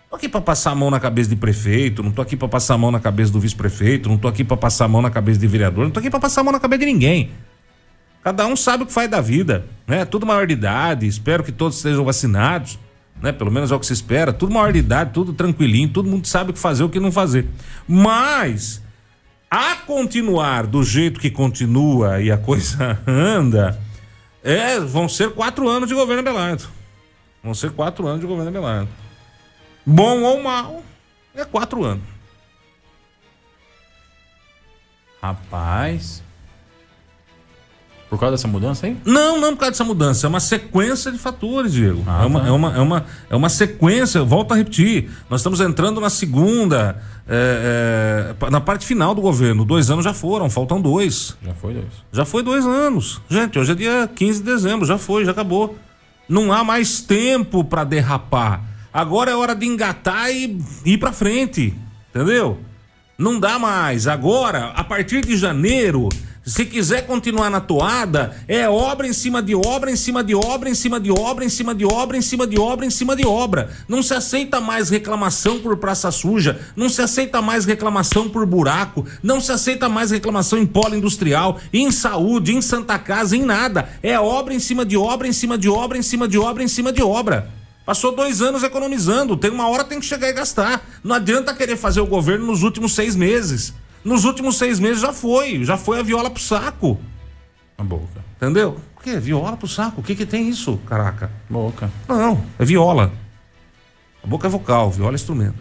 Tô 0.10 0.18
aqui 0.18 0.30
para 0.30 0.42
passar 0.42 0.72
a 0.72 0.76
mão 0.76 0.92
na 0.92 1.00
cabeça 1.00 1.30
de 1.30 1.36
prefeito, 1.36 2.04
não 2.04 2.12
tô 2.12 2.22
aqui 2.22 2.38
para 2.38 2.48
passar 2.48 2.76
a 2.76 2.78
mão 2.78 2.92
na 2.92 3.00
cabeça 3.00 3.32
do 3.32 3.40
vice-prefeito, 3.40 4.08
não 4.08 4.18
tô 4.18 4.28
aqui 4.28 4.44
para 4.44 4.56
passar 4.56 4.86
a 4.86 4.88
mão 4.88 5.02
na 5.02 5.10
cabeça 5.10 5.40
de 5.40 5.48
vereador, 5.48 5.86
não 5.86 5.92
tô 5.92 6.00
aqui 6.00 6.10
para 6.10 6.20
passar 6.20 6.42
a 6.42 6.44
mão 6.44 6.54
na 6.54 6.60
cabeça 6.60 6.80
de 6.80 6.86
ninguém. 6.86 7.32
Cada 8.24 8.48
um 8.48 8.56
sabe 8.56 8.84
o 8.84 8.86
que 8.86 8.94
faz 8.94 9.10
da 9.10 9.20
vida, 9.20 9.66
né? 9.86 10.06
Tudo 10.06 10.26
maior 10.26 10.48
de 10.48 10.54
idade, 10.54 11.06
espero 11.06 11.44
que 11.44 11.52
todos 11.52 11.78
estejam 11.78 12.06
vacinados, 12.06 12.80
né? 13.22 13.34
Pelo 13.34 13.52
menos 13.52 13.72
é 13.72 13.76
o 13.76 13.80
que 13.80 13.86
se 13.86 13.94
espera. 13.94 14.32
Tudo 14.32 14.54
maior 14.54 14.72
de 14.72 14.80
idade, 14.80 15.12
tudo 15.12 15.34
tranquilinho, 15.34 15.90
todo 15.90 16.10
mundo 16.10 16.26
sabe 16.26 16.52
o 16.52 16.54
que 16.54 16.60
fazer, 16.60 16.84
o 16.84 16.90
que 16.90 17.00
não 17.00 17.12
fazer. 17.12 17.48
Mas 17.86 18.82
a 19.52 19.76
continuar 19.76 20.66
do 20.66 20.84
jeito 20.84 21.20
que 21.20 21.30
continua 21.30 22.22
e 22.22 22.32
a 22.32 22.38
coisa 22.38 22.98
anda, 23.06 23.80
é, 24.42 24.80
vão 24.80 25.10
ser 25.10 25.32
quatro 25.32 25.68
anos 25.68 25.90
de 25.90 25.94
governo 25.94 26.22
Abelardo. 26.22 26.64
Vão 27.44 27.54
ser 27.54 27.72
quatro 27.72 28.08
anos 28.08 28.22
de 28.22 28.26
governo 28.26 28.50
Abelardo. 28.50 28.90
Bom 29.86 30.22
ou 30.22 30.42
mal, 30.42 30.82
é 31.36 31.44
quatro 31.44 31.84
anos. 31.84 32.04
Rapaz. 35.22 36.24
Por 38.14 38.20
causa 38.20 38.34
dessa 38.34 38.48
mudança 38.48 38.86
aí? 38.86 38.96
Não, 39.04 39.42
não 39.42 39.54
por 39.54 39.62
causa 39.62 39.72
dessa 39.72 39.84
mudança. 39.84 40.28
É 40.28 40.30
uma 40.30 40.40
sequência 40.40 41.12
de 41.12 41.18
fatores, 41.18 41.74
Diego. 41.74 42.04
Ah, 42.06 42.22
é, 42.22 42.26
uma, 42.28 42.42
tá. 42.42 42.48
é, 42.48 42.52
uma, 42.52 42.76
é, 42.76 42.80
uma, 42.80 43.06
é 43.32 43.36
uma 43.36 43.50
sequência, 43.50 44.22
volto 44.22 44.52
a 44.52 44.56
repetir. 44.56 45.10
Nós 45.32 45.40
estamos 45.40 45.60
entrando 45.60 46.00
na 46.00 46.12
segunda, 46.12 47.02
é, 47.28 48.36
é, 48.40 48.50
na 48.52 48.62
parte 48.62 48.86
final 48.86 49.16
do 49.16 49.22
governo. 49.22 49.66
Dois 49.66 49.90
anos 49.90 50.06
já 50.06 50.14
foram, 50.14 50.48
faltam 50.48 50.80
dois. 50.80 51.36
Já 51.44 51.56
foi 51.56 51.74
dois. 51.74 51.86
Já 52.12 52.24
foi 52.24 52.44
dois 52.44 52.64
anos. 52.68 53.20
Gente, 53.28 53.58
hoje 53.58 53.72
é 53.72 53.76
dia 53.76 54.08
15 54.14 54.44
de 54.44 54.46
dezembro, 54.46 54.86
já 54.86 55.00
foi, 55.00 55.26
já 55.26 55.32
acabou. 55.32 55.76
Não 56.30 56.54
há 56.54 56.64
mais 56.64 57.02
tempo 57.02 57.64
para 57.64 57.84
derrapar. 57.84 58.62
Agora 58.94 59.32
é 59.32 59.36
hora 59.36 59.56
de 59.56 59.66
engatar 59.66 60.30
e 60.30 60.56
ir 60.86 61.00
para 61.00 61.12
frente. 61.12 61.74
Entendeu? 62.12 62.60
Não 63.18 63.40
dá 63.40 63.58
mais. 63.58 64.06
Agora, 64.06 64.68
a 64.76 64.84
partir 64.84 65.26
de 65.26 65.36
janeiro 65.36 66.10
se 66.46 66.66
quiser 66.66 67.08
continuar 67.08 67.50
na 67.50 67.62
toada, 67.62 68.36
é 68.48 68.68
obra 68.68 69.08
em 69.08 69.14
cima 69.14 69.42
de 69.42 69.56
obra, 69.56 69.90
em 69.90 69.96
cima 69.96 70.22
de 70.22 70.36
obra, 70.36 70.70
em 70.70 70.76
cima 70.76 71.00
de 71.00 71.10
obra, 71.10 71.46
em 71.46 71.50
cima 71.50 71.74
de 71.74 71.86
obra, 71.86 72.18
em 72.18 72.22
cima 72.22 72.46
de 72.46 72.60
obra, 72.60 72.86
em 72.86 72.90
cima 72.90 73.16
de 73.16 73.26
obra. 73.26 73.70
Não 73.88 74.04
se 74.04 74.14
aceita 74.14 74.60
mais 74.60 74.90
reclamação 74.90 75.60
por 75.60 75.78
praça 75.78 76.12
suja, 76.12 76.60
não 76.76 76.90
se 76.90 77.02
aceita 77.02 77.42
mais 77.42 77.64
reclamação 77.64 78.28
por 78.28 78.46
buraco, 78.46 79.06
não 79.22 79.40
se 79.40 79.54
aceita 79.54 79.88
mais 79.88 80.12
reclamação 80.12 80.60
em 80.60 80.66
polo 80.66 80.96
industrial, 80.96 81.60
em 81.72 81.90
saúde, 81.92 82.54
em 82.54 82.62
Santa 82.62 83.00
Casa, 83.00 83.38
em 83.38 83.44
nada. 83.44 83.88
É 84.04 84.20
obra 84.20 84.54
em 84.54 84.60
cima 84.60 84.86
de 84.86 84.98
obra, 84.98 85.28
em 85.28 85.34
cima 85.34 85.58
de 85.58 85.70
obra, 85.70 85.98
em 85.98 86.04
cima 86.04 86.28
de 86.28 86.38
obra, 86.38 86.62
em 86.62 86.68
cima 86.68 86.92
de 86.92 87.02
obra. 87.02 87.50
Passou 87.86 88.16
dois 88.16 88.42
anos 88.42 88.64
economizando, 88.64 89.36
tem 89.36 89.52
uma 89.52 89.68
hora 89.68 89.84
tem 89.84 90.00
que 90.00 90.06
chegar 90.06 90.30
e 90.30 90.34
gastar. 90.34 90.86
Não 91.04 91.16
adianta 91.16 91.54
querer 91.54 91.78
fazer 91.78 92.00
o 92.02 92.06
governo 92.06 92.46
nos 92.46 92.64
últimos 92.64 92.94
seis 92.96 93.16
meses. 93.16 93.74
Nos 94.04 94.26
últimos 94.26 94.58
seis 94.58 94.80
meses 94.80 95.02
já 95.02 95.14
foi, 95.14 95.64
já 95.64 95.78
foi 95.78 96.00
a 96.00 96.04
viola 96.04 96.30
pro 96.30 96.42
saco. 96.42 97.00
A 97.78 97.84
boca. 97.84 98.24
Entendeu? 98.36 98.78
O 98.98 99.02
que? 99.02 99.18
Viola 99.18 99.56
pro 99.56 99.68
saco? 99.68 100.02
O 100.02 100.04
que 100.04 100.16
que 100.16 100.26
tem 100.26 100.50
isso, 100.50 100.78
caraca? 100.86 101.32
Boca. 101.50 101.90
Não, 102.08 102.44
é 102.60 102.66
viola. 102.66 103.12
A 104.24 104.28
boca 104.28 104.48
é 104.48 104.50
vocal, 104.50 104.92
viola 104.92 105.14
é 105.14 105.16
instrumento. 105.16 105.56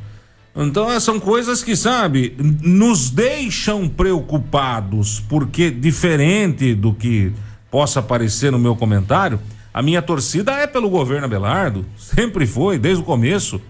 Então 0.55 1.01
são 1.01 1.19
coisas 1.19 1.63
que, 1.63 1.75
sabe, 1.75 2.37
nos 2.63 3.11
deixam 3.11 3.89
preocupados, 3.89 5.21
porque 5.21 5.71
diferente 5.71 6.75
do 6.75 6.93
que 6.93 7.33
possa 7.71 8.01
aparecer 8.01 8.53
no 8.53 8.59
meu 8.59 8.77
comentário, 8.77 9.41
a 9.73 9.81
minha 9.81 10.03
torcida 10.03 10.53
é 10.53 10.67
pelo 10.67 10.91
governo 10.91 11.25
Abelardo, 11.25 11.87
sempre 11.97 12.47
foi, 12.47 12.79
desde 12.79 13.03
o 13.03 13.07
começo. 13.07 13.61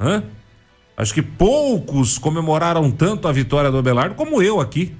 Hã? 0.00 0.24
Acho 0.96 1.14
que 1.14 1.22
poucos 1.22 2.18
comemoraram 2.18 2.90
tanto 2.90 3.26
a 3.26 3.32
vitória 3.32 3.70
do 3.70 3.78
Abelardo 3.78 4.14
como 4.14 4.42
eu 4.42 4.60
aqui. 4.60 4.94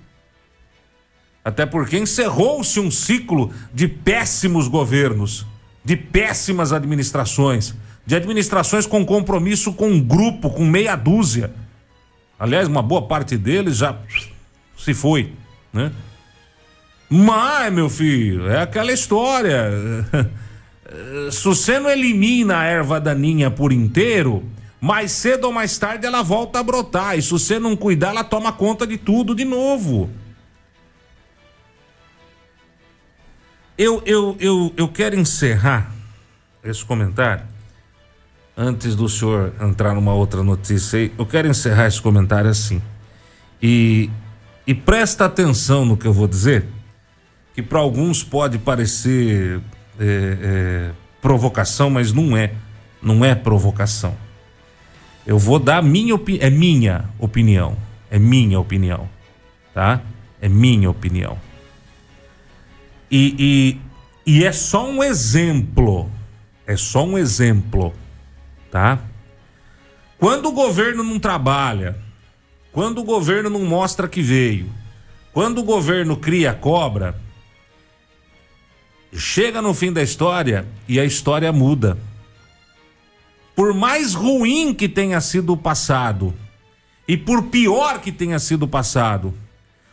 Até 1.45 1.67
porque 1.67 1.99
encerrou-se 1.99 2.79
um 2.79 2.91
ciclo 2.91 3.51
de 3.75 3.89
péssimos 3.89 4.69
governos, 4.69 5.47
de 5.85 5.97
péssimas 5.97 6.73
administrações, 6.73 7.75
de 8.07 8.15
administrações 8.15 8.87
com 8.87 9.05
compromisso 9.05 9.73
com 9.73 9.89
um 9.89 10.01
grupo, 10.01 10.51
com 10.51 10.65
meia 10.65 10.97
dúzia. 10.97 11.53
Aliás, 12.39 12.69
uma 12.69 12.83
boa 12.83 13.03
parte 13.03 13.37
deles 13.37 13.77
já 13.77 13.97
se 14.77 14.95
foi, 14.95 15.33
né? 15.73 15.93
Mas, 17.09 17.73
meu 17.73 17.91
filho, 17.91 18.49
é 18.49 18.63
aquela 18.63 18.91
história. 18.91 19.71
Se 21.31 21.45
você 21.45 21.79
não 21.79 21.91
elimina 21.91 22.59
a 22.59 22.65
erva 22.65 23.01
daninha 23.01 23.51
por 23.51 23.73
inteiro, 23.73 24.43
mais 24.83 25.13
cedo 25.13 25.45
ou 25.45 25.53
mais 25.53 25.79
tarde 25.79 26.05
ela 26.05 26.23
volta 26.23 26.59
a 26.59 26.63
brotar. 26.63 27.17
E 27.17 27.23
se 27.23 27.31
você 27.31 27.61
não 27.61 27.77
cuidar, 27.77 28.09
ela 28.09 28.25
toma 28.25 28.53
conta 28.53 28.85
de 28.85 28.99
tudo 28.99 29.33
de 29.33 29.45
novo. 29.45 30.11
Eu, 33.79 34.03
eu, 34.05 34.37
eu, 34.41 34.75
eu 34.77 34.89
quero 34.89 35.15
encerrar 35.15 35.93
esse 36.65 36.85
comentário. 36.85 37.45
Antes 38.57 38.97
do 38.97 39.09
senhor 39.09 39.55
entrar 39.63 39.95
numa 39.95 40.13
outra 40.15 40.43
notícia 40.43 40.99
aí, 40.99 41.13
eu 41.17 41.25
quero 41.25 41.47
encerrar 41.47 41.87
esse 41.87 42.03
comentário 42.03 42.51
assim. 42.51 42.83
E 43.63 44.11
e 44.67 44.75
presta 44.75 45.25
atenção 45.25 45.85
no 45.85 45.97
que 45.97 46.07
eu 46.07 46.13
vou 46.13 46.29
dizer, 46.29 46.67
que 47.55 47.63
para 47.63 47.81
alguns 47.81 48.23
pode 48.23 48.59
parecer 48.59 49.61
é, 49.99 50.39
é, 50.41 50.91
provocação, 51.21 51.91
mas 51.91 52.13
não 52.13 52.37
é. 52.37 52.53
Não 53.03 53.25
é 53.25 53.35
provocação. 53.35 54.17
Eu 55.27 55.39
vou 55.39 55.59
dar 55.59 55.83
minha 55.83 56.15
opinião. 56.15 56.47
É 56.47 56.51
minha 56.51 57.09
opinião. 57.19 57.77
É 58.11 58.19
minha 58.19 58.59
opinião. 58.59 59.09
Tá? 59.73 60.03
É 60.41 60.49
minha 60.49 60.91
opinião. 60.91 61.39
E, 63.11 63.35
e, 64.27 64.33
e 64.39 64.45
é 64.45 64.53
só 64.53 64.89
um 64.89 65.03
exemplo. 65.03 66.11
É 66.67 66.77
só 66.77 67.05
um 67.05 67.17
exemplo. 67.17 67.95
Tá? 68.71 68.99
Quando 70.19 70.47
o 70.49 70.53
governo 70.53 71.03
não 71.03 71.19
trabalha, 71.19 71.97
quando 72.73 72.99
o 72.99 73.05
governo 73.05 73.51
não 73.51 73.65
mostra 73.65 74.09
que 74.09 74.23
veio, 74.23 74.71
quando 75.33 75.59
o 75.59 75.65
governo 75.65 76.17
cria 76.17 76.55
cobra, 76.55 77.21
chega 79.13 79.61
no 79.61 79.75
fim 79.75 79.93
da 79.93 80.03
história 80.03 80.67
e 80.89 80.99
a 80.99 81.05
história 81.05 81.53
muda. 81.53 81.99
Por 83.55 83.75
mais 83.75 84.15
ruim 84.15 84.73
que 84.73 84.89
tenha 84.89 85.21
sido 85.21 85.53
o 85.53 85.57
passado, 85.57 86.35
e 87.07 87.17
por 87.17 87.45
pior 87.45 88.01
que 88.01 88.11
tenha 88.11 88.39
sido 88.39 88.65
o 88.65 88.69
passado, 88.69 89.35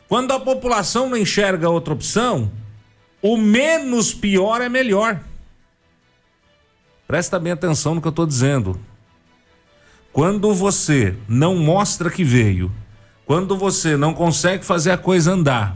quando 0.07 0.31
a 0.31 0.39
população 0.39 1.09
não 1.09 1.17
enxerga 1.17 1.69
outra 1.69 1.93
opção, 1.93 2.51
o 3.21 3.37
menos 3.37 4.13
pior 4.13 4.61
é 4.61 4.69
melhor. 4.69 5.19
Presta 7.07 7.39
bem 7.39 7.51
atenção 7.51 7.95
no 7.95 8.01
que 8.01 8.07
eu 8.07 8.11
estou 8.11 8.25
dizendo. 8.25 8.79
Quando 10.13 10.53
você 10.53 11.15
não 11.27 11.55
mostra 11.55 12.09
que 12.09 12.23
veio, 12.23 12.71
quando 13.25 13.57
você 13.57 13.97
não 13.97 14.13
consegue 14.13 14.65
fazer 14.65 14.91
a 14.91 14.97
coisa 14.97 15.33
andar, 15.33 15.75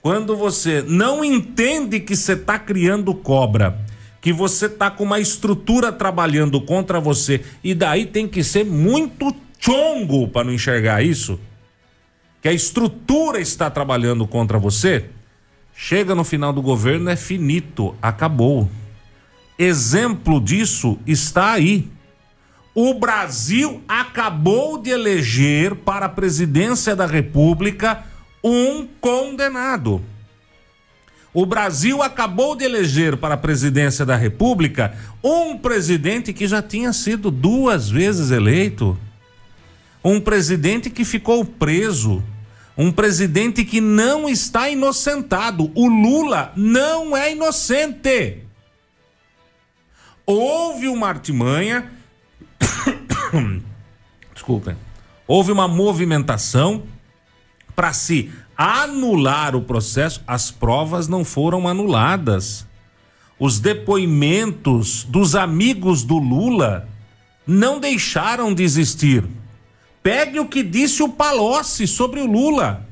quando 0.00 0.36
você 0.36 0.82
não 0.82 1.24
entende 1.24 2.00
que 2.00 2.16
você 2.16 2.32
está 2.32 2.58
criando 2.58 3.14
cobra, 3.14 3.78
que 4.20 4.32
você 4.32 4.66
está 4.66 4.90
com 4.90 5.04
uma 5.04 5.20
estrutura 5.20 5.92
trabalhando 5.92 6.60
contra 6.60 7.00
você, 7.00 7.44
e 7.62 7.74
daí 7.74 8.06
tem 8.06 8.26
que 8.26 8.42
ser 8.42 8.64
muito 8.64 9.34
chongo 9.58 10.28
para 10.28 10.44
não 10.44 10.52
enxergar 10.52 11.02
isso, 11.02 11.38
que 12.40 12.48
a 12.48 12.52
estrutura 12.52 13.40
está 13.40 13.70
trabalhando 13.70 14.26
contra 14.26 14.58
você, 14.58 15.06
chega 15.74 16.14
no 16.14 16.24
final 16.24 16.52
do 16.52 16.62
governo, 16.62 17.10
é 17.10 17.16
finito, 17.16 17.94
acabou. 18.00 18.68
Exemplo 19.58 20.40
disso 20.40 20.98
está 21.06 21.52
aí. 21.52 21.88
O 22.74 22.94
Brasil 22.94 23.82
acabou 23.88 24.78
de 24.78 24.90
eleger 24.90 25.74
para 25.74 26.06
a 26.06 26.08
presidência 26.08 26.94
da 26.94 27.06
República 27.06 28.04
um 28.42 28.86
condenado. 29.00 30.00
O 31.32 31.44
Brasil 31.44 32.02
acabou 32.02 32.56
de 32.56 32.64
eleger 32.64 33.16
para 33.16 33.34
a 33.34 33.38
presidência 33.38 34.04
da 34.04 34.16
República 34.16 34.96
um 35.22 35.56
presidente 35.56 36.32
que 36.32 36.48
já 36.48 36.62
tinha 36.62 36.92
sido 36.92 37.30
duas 37.30 37.88
vezes 37.90 38.30
eleito. 38.30 38.98
Um 40.02 40.20
presidente 40.20 40.88
que 40.90 41.04
ficou 41.04 41.44
preso. 41.44 42.22
Um 42.76 42.90
presidente 42.90 43.64
que 43.64 43.80
não 43.80 44.28
está 44.28 44.68
inocentado. 44.68 45.70
O 45.74 45.88
Lula 45.88 46.52
não 46.56 47.16
é 47.16 47.32
inocente. 47.32 48.38
Houve 50.24 50.88
uma 50.88 51.08
artimanha 51.08 51.90
desculpem, 54.34 54.76
houve 55.26 55.52
uma 55.52 55.68
movimentação 55.68 56.84
para 57.74 57.92
se 57.92 58.32
anular 58.58 59.54
o 59.54 59.62
processo, 59.62 60.20
as 60.26 60.50
provas 60.50 61.06
não 61.06 61.24
foram 61.24 61.68
anuladas. 61.68 62.66
Os 63.38 63.60
depoimentos 63.60 65.04
dos 65.04 65.36
amigos 65.36 66.02
do 66.02 66.18
Lula 66.18 66.88
não 67.46 67.78
deixaram 67.78 68.52
de 68.52 68.64
existir. 68.64 69.24
Pegue 70.02 70.40
o 70.40 70.48
que 70.48 70.64
disse 70.64 71.04
o 71.04 71.08
Palocci 71.08 71.86
sobre 71.86 72.18
o 72.18 72.26
Lula. 72.26 72.84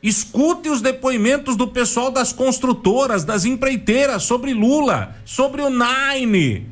Escute 0.00 0.68
os 0.68 0.80
depoimentos 0.80 1.56
do 1.56 1.66
pessoal 1.66 2.12
das 2.12 2.32
construtoras, 2.32 3.24
das 3.24 3.44
empreiteiras 3.44 4.22
sobre 4.22 4.54
Lula, 4.54 5.16
sobre 5.24 5.62
o 5.62 5.68
Nine. 5.68 6.68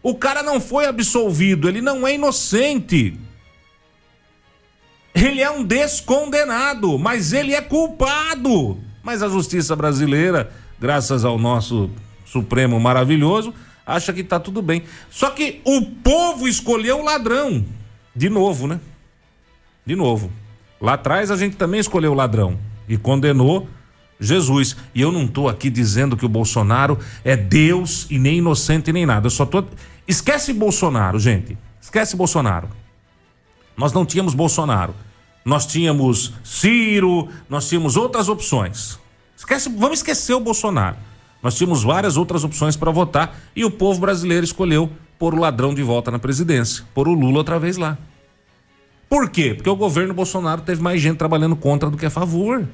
O 0.00 0.14
cara 0.14 0.44
não 0.44 0.60
foi 0.60 0.86
absolvido, 0.86 1.68
ele 1.68 1.80
não 1.80 2.06
é 2.06 2.14
inocente. 2.14 3.18
Ele 5.14 5.40
é 5.40 5.50
um 5.50 5.64
descondenado, 5.64 6.98
mas 6.98 7.32
ele 7.32 7.54
é 7.54 7.60
culpado. 7.60 8.78
Mas 9.02 9.22
a 9.22 9.28
justiça 9.28 9.74
brasileira, 9.74 10.50
graças 10.78 11.24
ao 11.24 11.38
nosso 11.38 11.90
Supremo 12.24 12.78
maravilhoso, 12.78 13.52
acha 13.84 14.12
que 14.12 14.22
tá 14.22 14.38
tudo 14.38 14.62
bem. 14.62 14.84
Só 15.10 15.30
que 15.30 15.60
o 15.64 15.82
povo 15.82 16.46
escolheu 16.46 17.00
o 17.00 17.04
ladrão. 17.04 17.64
De 18.14 18.28
novo, 18.28 18.66
né? 18.66 18.80
De 19.84 19.96
novo. 19.96 20.30
Lá 20.80 20.94
atrás 20.94 21.30
a 21.30 21.36
gente 21.36 21.56
também 21.56 21.80
escolheu 21.80 22.12
o 22.12 22.14
ladrão 22.14 22.58
e 22.88 22.96
condenou 22.96 23.68
Jesus. 24.20 24.76
E 24.94 25.00
eu 25.00 25.10
não 25.10 25.24
estou 25.24 25.48
aqui 25.48 25.70
dizendo 25.70 26.16
que 26.16 26.24
o 26.24 26.28
Bolsonaro 26.28 26.98
é 27.24 27.36
Deus 27.36 28.06
e 28.10 28.18
nem 28.18 28.38
inocente 28.38 28.92
nem 28.92 29.04
nada. 29.04 29.26
Eu 29.26 29.30
só 29.30 29.44
tô. 29.44 29.64
Esquece 30.06 30.52
Bolsonaro, 30.52 31.18
gente. 31.18 31.58
Esquece 31.80 32.16
Bolsonaro. 32.16 32.68
Nós 33.76 33.92
não 33.92 34.04
tínhamos 34.04 34.34
Bolsonaro. 34.34 34.94
Nós 35.44 35.66
tínhamos 35.66 36.32
Ciro, 36.44 37.28
nós 37.48 37.68
tínhamos 37.68 37.96
outras 37.96 38.28
opções. 38.28 38.98
Esquece, 39.36 39.70
vamos 39.70 40.00
esquecer 40.00 40.34
o 40.34 40.40
Bolsonaro. 40.40 40.96
Nós 41.42 41.54
tínhamos 41.54 41.82
várias 41.82 42.16
outras 42.16 42.44
opções 42.44 42.76
para 42.76 42.90
votar 42.90 43.38
e 43.56 43.64
o 43.64 43.70
povo 43.70 44.00
brasileiro 44.00 44.44
escolheu 44.44 44.90
pôr 45.18 45.34
o 45.34 45.38
ladrão 45.38 45.74
de 45.74 45.82
volta 45.82 46.10
na 46.10 46.18
presidência, 46.18 46.84
pôr 46.94 47.08
o 47.08 47.12
Lula 47.12 47.38
outra 47.38 47.58
vez 47.58 47.76
lá. 47.76 47.96
Por 49.08 49.28
quê? 49.28 49.54
Porque 49.54 49.68
o 49.68 49.76
governo 49.76 50.14
Bolsonaro 50.14 50.60
teve 50.60 50.82
mais 50.82 51.00
gente 51.00 51.16
trabalhando 51.16 51.56
contra 51.56 51.90
do 51.90 51.96
que 51.96 52.06
a 52.06 52.10
favor. 52.10 52.66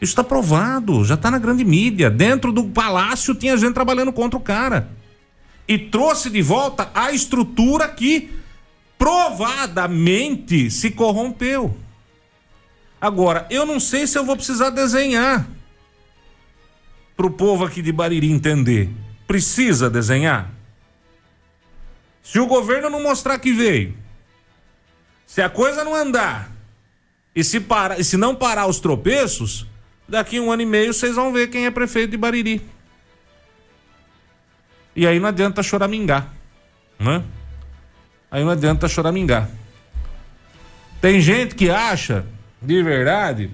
Isso 0.00 0.12
está 0.12 0.22
provado, 0.22 1.04
já 1.04 1.14
está 1.14 1.30
na 1.30 1.38
grande 1.38 1.64
mídia. 1.64 2.10
Dentro 2.10 2.52
do 2.52 2.64
palácio 2.64 3.34
tinha 3.34 3.56
gente 3.56 3.74
trabalhando 3.74 4.12
contra 4.12 4.38
o 4.38 4.42
cara. 4.42 4.90
E 5.66 5.78
trouxe 5.78 6.30
de 6.30 6.42
volta 6.42 6.90
a 6.94 7.12
estrutura 7.12 7.88
que 7.88 8.30
provadamente 8.98 10.70
se 10.70 10.90
corrompeu. 10.90 11.74
Agora, 13.00 13.46
eu 13.48 13.64
não 13.64 13.78
sei 13.78 14.06
se 14.06 14.18
eu 14.18 14.24
vou 14.24 14.36
precisar 14.36 14.70
desenhar 14.70 15.48
para 17.16 17.26
o 17.26 17.30
povo 17.30 17.64
aqui 17.64 17.80
de 17.80 17.92
Bariri 17.92 18.30
entender. 18.30 18.90
Precisa 19.26 19.88
desenhar? 19.88 20.50
Se 22.22 22.38
o 22.38 22.46
governo 22.46 22.90
não 22.90 23.02
mostrar 23.02 23.38
que 23.38 23.52
veio, 23.52 23.96
se 25.26 25.40
a 25.40 25.48
coisa 25.48 25.84
não 25.84 25.94
andar, 25.94 26.50
e 27.34 27.44
se, 27.44 27.60
para, 27.60 27.98
e 27.98 28.04
se 28.04 28.16
não 28.16 28.34
parar 28.34 28.66
os 28.66 28.80
tropeços, 28.80 29.66
Daqui 30.08 30.40
um 30.40 30.50
ano 30.50 30.62
e 30.62 30.66
meio 30.66 30.94
vocês 30.94 31.14
vão 31.14 31.30
ver 31.32 31.48
quem 31.48 31.66
é 31.66 31.70
prefeito 31.70 32.12
de 32.12 32.16
Bariri. 32.16 32.62
E 34.96 35.06
aí 35.06 35.20
não 35.20 35.28
adianta 35.28 35.62
choramingar, 35.62 36.32
né? 36.98 37.22
Aí 38.30 38.44
não 38.44 38.50
adianta 38.50 38.88
choramingar. 38.88 39.48
Tem 41.00 41.20
gente 41.20 41.54
que 41.54 41.70
acha, 41.70 42.26
de 42.60 42.82
verdade, 42.82 43.50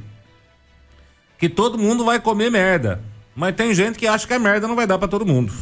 que 1.38 1.48
todo 1.48 1.78
mundo 1.78 2.04
vai 2.04 2.20
comer 2.20 2.50
merda. 2.50 3.00
Mas 3.36 3.54
tem 3.54 3.74
gente 3.74 3.98
que 3.98 4.06
acha 4.06 4.26
que 4.26 4.32
a 4.32 4.38
merda 4.38 4.66
não 4.66 4.76
vai 4.76 4.86
dar 4.86 4.98
para 4.98 5.08
todo 5.08 5.26
mundo. 5.26 5.52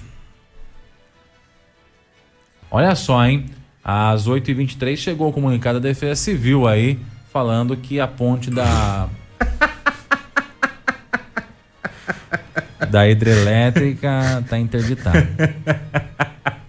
Olha 2.71 2.95
só, 2.95 3.25
hein? 3.25 3.47
Às 3.85 4.29
8h23 4.29 4.97
chegou 4.97 5.29
o 5.29 5.33
comunicado 5.33 5.81
da 5.81 5.89
Defesa 5.89 6.15
Civil 6.15 6.69
aí, 6.69 7.01
falando 7.33 7.77
que 7.77 7.99
a 7.99 8.07
ponte 8.07 8.51
da 8.51 9.09
da 12.89 13.09
hidrelétrica 13.09 14.45
tá 14.49 14.59
interditada. 14.59 15.27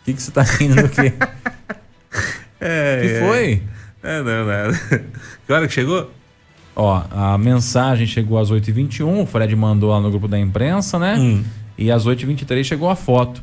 O 0.00 0.04
que, 0.04 0.14
que 0.14 0.22
você 0.22 0.30
tá 0.30 0.42
rindo 0.42 0.76
do 0.82 0.88
quê? 0.88 1.12
É, 2.62 3.00
que 3.00 3.08
é. 3.14 3.20
foi? 3.20 3.62
É, 4.02 4.22
não, 4.22 4.44
não. 4.44 5.00
Que 5.46 5.52
hora 5.52 5.66
que 5.66 5.72
chegou? 5.72 6.10
Ó, 6.76 7.02
a 7.10 7.38
mensagem 7.38 8.06
chegou 8.06 8.38
às 8.38 8.50
8h21, 8.50 9.22
o 9.22 9.26
Fred 9.26 9.56
mandou 9.56 9.90
lá 9.90 9.98
no 10.00 10.10
grupo 10.10 10.28
da 10.28 10.38
imprensa, 10.38 10.98
né? 10.98 11.16
Hum. 11.18 11.42
E 11.78 11.90
às 11.90 12.06
8h23 12.06 12.62
chegou 12.64 12.90
a 12.90 12.94
foto. 12.96 13.42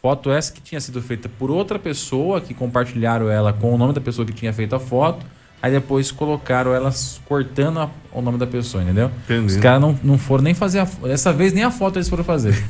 Foto 0.00 0.30
essa 0.30 0.52
que 0.52 0.60
tinha 0.60 0.80
sido 0.80 1.02
feita 1.02 1.28
por 1.28 1.50
outra 1.50 1.78
pessoa, 1.78 2.40
que 2.40 2.54
compartilharam 2.54 3.28
ela 3.28 3.52
com 3.52 3.74
o 3.74 3.78
nome 3.78 3.92
da 3.92 4.00
pessoa 4.00 4.24
que 4.24 4.32
tinha 4.32 4.52
feito 4.52 4.74
a 4.76 4.80
foto. 4.80 5.26
Aí 5.60 5.70
depois 5.72 6.10
colocaram 6.12 6.74
elas 6.74 7.20
cortando 7.24 7.78
a- 7.80 7.90
o 8.12 8.20
nome 8.20 8.38
da 8.38 8.46
pessoa, 8.46 8.82
entendeu? 8.82 9.10
Entendi. 9.24 9.46
Os 9.54 9.56
caras 9.56 9.80
não, 9.80 9.98
não 10.04 10.18
foram 10.18 10.42
nem 10.44 10.54
fazer 10.54 10.80
a 10.80 10.84
Dessa 10.84 11.32
vez 11.32 11.52
nem 11.52 11.62
a 11.64 11.70
foto 11.70 11.96
eles 11.98 12.08
foram 12.08 12.24
fazer. 12.24 12.64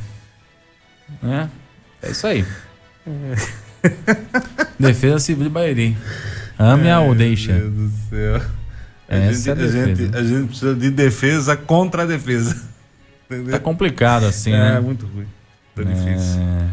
né? 1.22 1.50
É 2.02 2.10
isso 2.10 2.26
aí. 2.26 2.44
Defesa 4.78 5.18
Civil 5.18 5.44
de 5.44 5.50
Bairi. 5.50 5.96
Ame-a 6.59 7.00
ou 7.00 7.14
deixa. 7.14 7.53
Meu 7.53 7.70
Deus 7.70 7.90
do 7.90 8.09
céu. 8.09 8.42
A 9.09 9.16
gente, 9.16 9.48
é 9.48 9.53
a 9.53 9.55
a, 9.57 9.68
gente, 9.68 10.16
a 10.16 10.22
gente 10.24 10.46
precisa 10.48 10.74
de 10.74 10.90
defesa 10.90 11.57
contra 11.57 12.03
a 12.03 12.07
defesa. 12.07 12.57
Entendeu? 13.30 13.53
Tá 13.53 13.59
complicado 13.59 14.26
assim, 14.26 14.53
é, 14.53 14.59
né? 14.74 14.80
muito 14.80 15.07
ruim. 15.07 15.26
Tá 15.74 15.82
difícil. 15.82 16.40
É, 16.40 16.66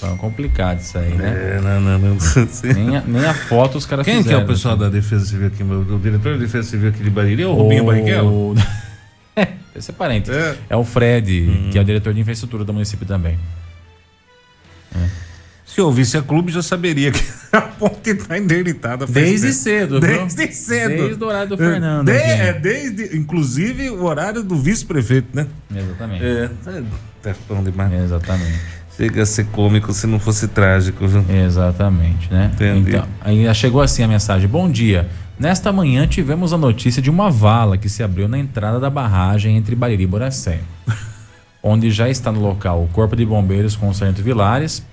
tá 0.00 0.16
complicado 0.16 0.78
isso 0.80 0.96
aí, 0.96 1.12
né? 1.14 1.56
É, 1.56 1.60
não, 1.60 1.80
não, 1.80 1.98
não. 1.98 2.16
Nem, 2.74 2.96
a, 2.96 3.00
nem 3.00 3.24
a 3.26 3.34
foto 3.34 3.76
os 3.78 3.84
caras 3.84 4.04
Quem 4.04 4.18
fizeram. 4.18 4.38
que 4.38 4.42
é 4.42 4.44
o 4.44 4.46
pessoal 4.48 4.76
da 4.76 4.88
Defesa 4.88 5.26
Civil 5.26 5.48
aqui? 5.48 5.62
O 5.62 5.98
diretor 5.98 6.34
da 6.34 6.38
Defesa 6.38 6.68
Civil 6.70 6.90
aqui 6.90 7.02
de 7.02 7.10
Bariri 7.10 7.44
ou 7.44 7.56
o 7.56 7.62
Rubinho 7.62 7.82
O- 7.82 7.86
Barrichello? 7.86 8.54
É, 9.36 9.48
esse 9.74 9.90
é 9.90 9.94
parente. 9.94 10.30
É. 10.30 10.56
É, 10.70 10.76
o 10.76 10.84
Fred, 10.84 11.68
que 11.72 11.76
é 11.76 11.80
o 11.80 11.84
diretor 11.84 12.14
de 12.14 12.20
infraestrutura 12.20 12.64
do 12.64 12.72
município 12.72 13.04
também. 13.04 13.36
Se 15.66 15.80
ouvisse 15.80 16.16
a 16.16 16.22
clube, 16.22 16.52
já 16.52 16.62
saberia 16.62 17.10
que 17.10 17.22
a 17.52 17.60
ponte 17.62 18.10
está 18.10 18.38
interditada. 18.38 19.06
faz 19.06 19.12
Desde 19.14 19.46
tempo. 19.48 19.58
cedo, 19.58 20.00
viu? 20.00 20.18
Desde 20.26 20.52
cedo. 20.54 20.88
Desde 21.06 21.24
o 21.24 21.26
horário 21.26 21.48
do 21.48 21.56
Fernando. 21.56 22.06
De- 22.06 22.12
é, 22.12 22.52
desde, 22.52 23.16
inclusive, 23.16 23.90
o 23.90 24.04
horário 24.04 24.42
do 24.42 24.56
vice-prefeito, 24.56 25.28
né? 25.32 25.46
Exatamente. 25.74 26.24
É, 26.24 26.50
é, 26.66 26.82
tá 27.22 27.34
bom 27.48 27.62
demais. 27.62 27.92
Exatamente. 27.92 28.60
Chega 28.96 29.22
a 29.22 29.26
ser 29.26 29.46
cômico 29.46 29.92
se 29.92 30.06
não 30.06 30.20
fosse 30.20 30.46
trágico, 30.46 31.08
viu? 31.08 31.24
Exatamente, 31.28 32.32
né? 32.32 32.50
Entendi. 32.54 32.90
Então, 32.90 33.08
aí 33.22 33.52
chegou 33.54 33.80
assim 33.80 34.02
a 34.04 34.08
mensagem: 34.08 34.46
Bom 34.48 34.70
dia. 34.70 35.08
Nesta 35.36 35.72
manhã 35.72 36.06
tivemos 36.06 36.52
a 36.52 36.56
notícia 36.58 37.02
de 37.02 37.10
uma 37.10 37.28
vala 37.28 37.76
que 37.76 37.88
se 37.88 38.04
abriu 38.04 38.28
na 38.28 38.38
entrada 38.38 38.78
da 38.78 38.88
barragem 38.88 39.56
entre 39.56 39.74
Bariri 39.74 40.04
e 40.04 40.06
Boracé, 40.06 40.60
onde 41.60 41.90
já 41.90 42.08
está 42.08 42.30
no 42.30 42.40
local 42.40 42.84
o 42.84 42.88
Corpo 42.88 43.16
de 43.16 43.26
Bombeiros 43.26 43.74
com 43.74 43.88
o 43.88 43.94
Sargento 43.94 44.22
Vilares. 44.22 44.84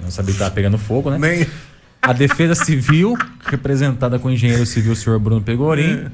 Eu 0.00 0.04
não 0.04 0.10
sabia 0.10 0.32
que 0.32 0.32
estava 0.32 0.50
pegando 0.50 0.78
fogo, 0.78 1.10
né? 1.10 1.18
Nem. 1.18 1.46
A 2.02 2.14
Defesa 2.14 2.54
Civil, 2.54 3.14
representada 3.44 4.18
com 4.18 4.28
o 4.28 4.30
engenheiro 4.30 4.64
civil, 4.64 4.96
senhor 4.96 5.18
Bruno 5.18 5.42
Pegorim. 5.42 6.06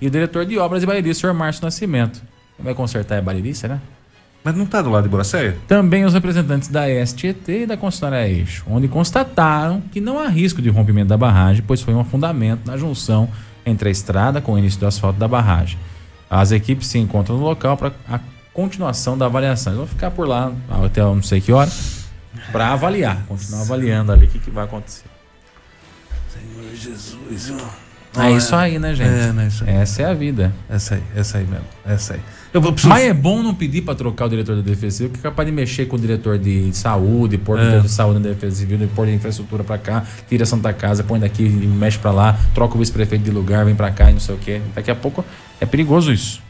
E 0.00 0.06
o 0.06 0.10
diretor 0.10 0.44
de 0.44 0.58
obras 0.58 0.80
de 0.80 0.86
Bariri, 0.86 1.14
senhor 1.14 1.32
Márcio 1.32 1.64
Nascimento. 1.64 2.20
Quem 2.56 2.64
vai 2.64 2.74
consertar 2.74 3.16
é 3.16 3.20
Bariri, 3.20 3.54
será? 3.54 3.78
Mas 4.42 4.56
não 4.56 4.66
tá 4.66 4.82
do 4.82 4.90
lado 4.90 5.04
de 5.04 5.08
Boracéia? 5.08 5.56
Também 5.68 6.04
os 6.04 6.12
representantes 6.12 6.68
da 6.68 6.84
STT 7.04 7.62
e 7.62 7.66
da 7.66 7.76
concessionária 7.76 8.28
Eixo, 8.28 8.64
onde 8.68 8.88
constataram 8.88 9.80
que 9.92 10.00
não 10.00 10.18
há 10.18 10.28
risco 10.28 10.60
de 10.60 10.68
rompimento 10.68 11.08
da 11.08 11.16
barragem, 11.16 11.62
pois 11.66 11.80
foi 11.80 11.94
um 11.94 12.00
afundamento 12.00 12.66
na 12.66 12.76
junção 12.76 13.28
entre 13.64 13.88
a 13.88 13.92
estrada 13.92 14.40
com 14.40 14.54
o 14.54 14.58
início 14.58 14.80
do 14.80 14.86
asfalto 14.86 15.18
da 15.18 15.28
barragem. 15.28 15.78
As 16.28 16.50
equipes 16.50 16.88
se 16.88 16.98
encontram 16.98 17.36
no 17.36 17.44
local 17.44 17.76
para 17.76 17.92
a 18.08 18.18
continuação 18.52 19.16
da 19.16 19.26
avaliação. 19.26 19.72
Eles 19.72 19.78
vão 19.78 19.86
ficar 19.86 20.10
por 20.10 20.26
lá 20.26 20.52
até 20.84 21.00
não 21.00 21.22
sei 21.22 21.40
que 21.40 21.52
hora 21.52 21.70
para 22.52 22.72
avaliar, 22.72 23.24
continuar 23.26 23.62
avaliando 23.62 24.12
ali 24.12 24.26
o 24.26 24.28
que, 24.28 24.38
que 24.38 24.50
vai 24.50 24.64
acontecer. 24.64 25.04
Senhor 26.32 26.74
Jesus. 26.74 27.52
É 28.16 28.30
isso 28.32 28.56
aí, 28.56 28.78
né, 28.78 28.94
gente? 28.94 29.08
É, 29.08 29.32
né, 29.32 29.46
isso 29.48 29.64
aí. 29.64 29.74
Essa 29.76 30.02
é 30.02 30.04
a 30.06 30.14
vida. 30.14 30.52
Essa 30.68 30.94
aí, 30.96 31.02
essa 31.14 31.38
aí 31.38 31.44
mesmo. 31.46 31.66
Essa 31.86 32.14
aí. 32.14 32.20
Eu 32.52 32.60
vou. 32.60 32.74
Mas 32.84 33.04
é 33.04 33.12
bom 33.12 33.42
não 33.42 33.54
pedir 33.54 33.82
para 33.82 33.94
trocar 33.94 34.24
o 34.24 34.28
diretor 34.30 34.56
da 34.56 34.62
Defesa 34.62 34.96
Civil, 34.96 35.12
que 35.12 35.18
é 35.18 35.22
capaz 35.22 35.46
de 35.46 35.54
mexer 35.54 35.86
com 35.86 35.96
o 35.96 35.98
diretor 35.98 36.38
de 36.38 36.74
saúde, 36.74 37.36
pôr 37.36 37.58
o 37.58 37.60
É. 37.60 37.64
diretor 37.64 37.82
de 37.86 37.90
saúde 37.92 38.20
na 38.20 38.30
Defesa 38.30 38.56
Civil, 38.56 38.88
pôr 38.94 39.06
de 39.06 39.12
infraestrutura 39.12 39.62
para 39.62 39.76
cá, 39.76 40.04
tira 40.28 40.44
a 40.44 40.46
Santa 40.46 40.72
Casa, 40.72 41.04
põe 41.04 41.20
daqui 41.20 41.42
e 41.44 41.48
mexe 41.66 41.98
para 41.98 42.10
lá, 42.10 42.38
troca 42.54 42.74
o 42.76 42.78
vice-prefeito 42.78 43.24
de 43.24 43.30
lugar, 43.30 43.64
vem 43.66 43.74
para 43.74 43.90
cá 43.90 44.10
e 44.10 44.14
não 44.14 44.20
sei 44.20 44.34
o 44.34 44.38
quê. 44.38 44.62
Daqui 44.74 44.90
a 44.90 44.96
pouco 44.96 45.22
é 45.60 45.66
perigoso 45.66 46.10
isso. 46.10 46.40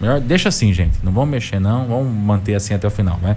Melhor, 0.00 0.18
deixa 0.18 0.48
assim, 0.48 0.72
gente. 0.72 0.98
Não 1.02 1.12
vamos 1.12 1.28
mexer, 1.30 1.60
não. 1.60 1.86
Vamos 1.86 2.12
manter 2.12 2.54
assim 2.54 2.72
até 2.74 2.88
o 2.88 2.90
final, 2.90 3.18
né? 3.22 3.36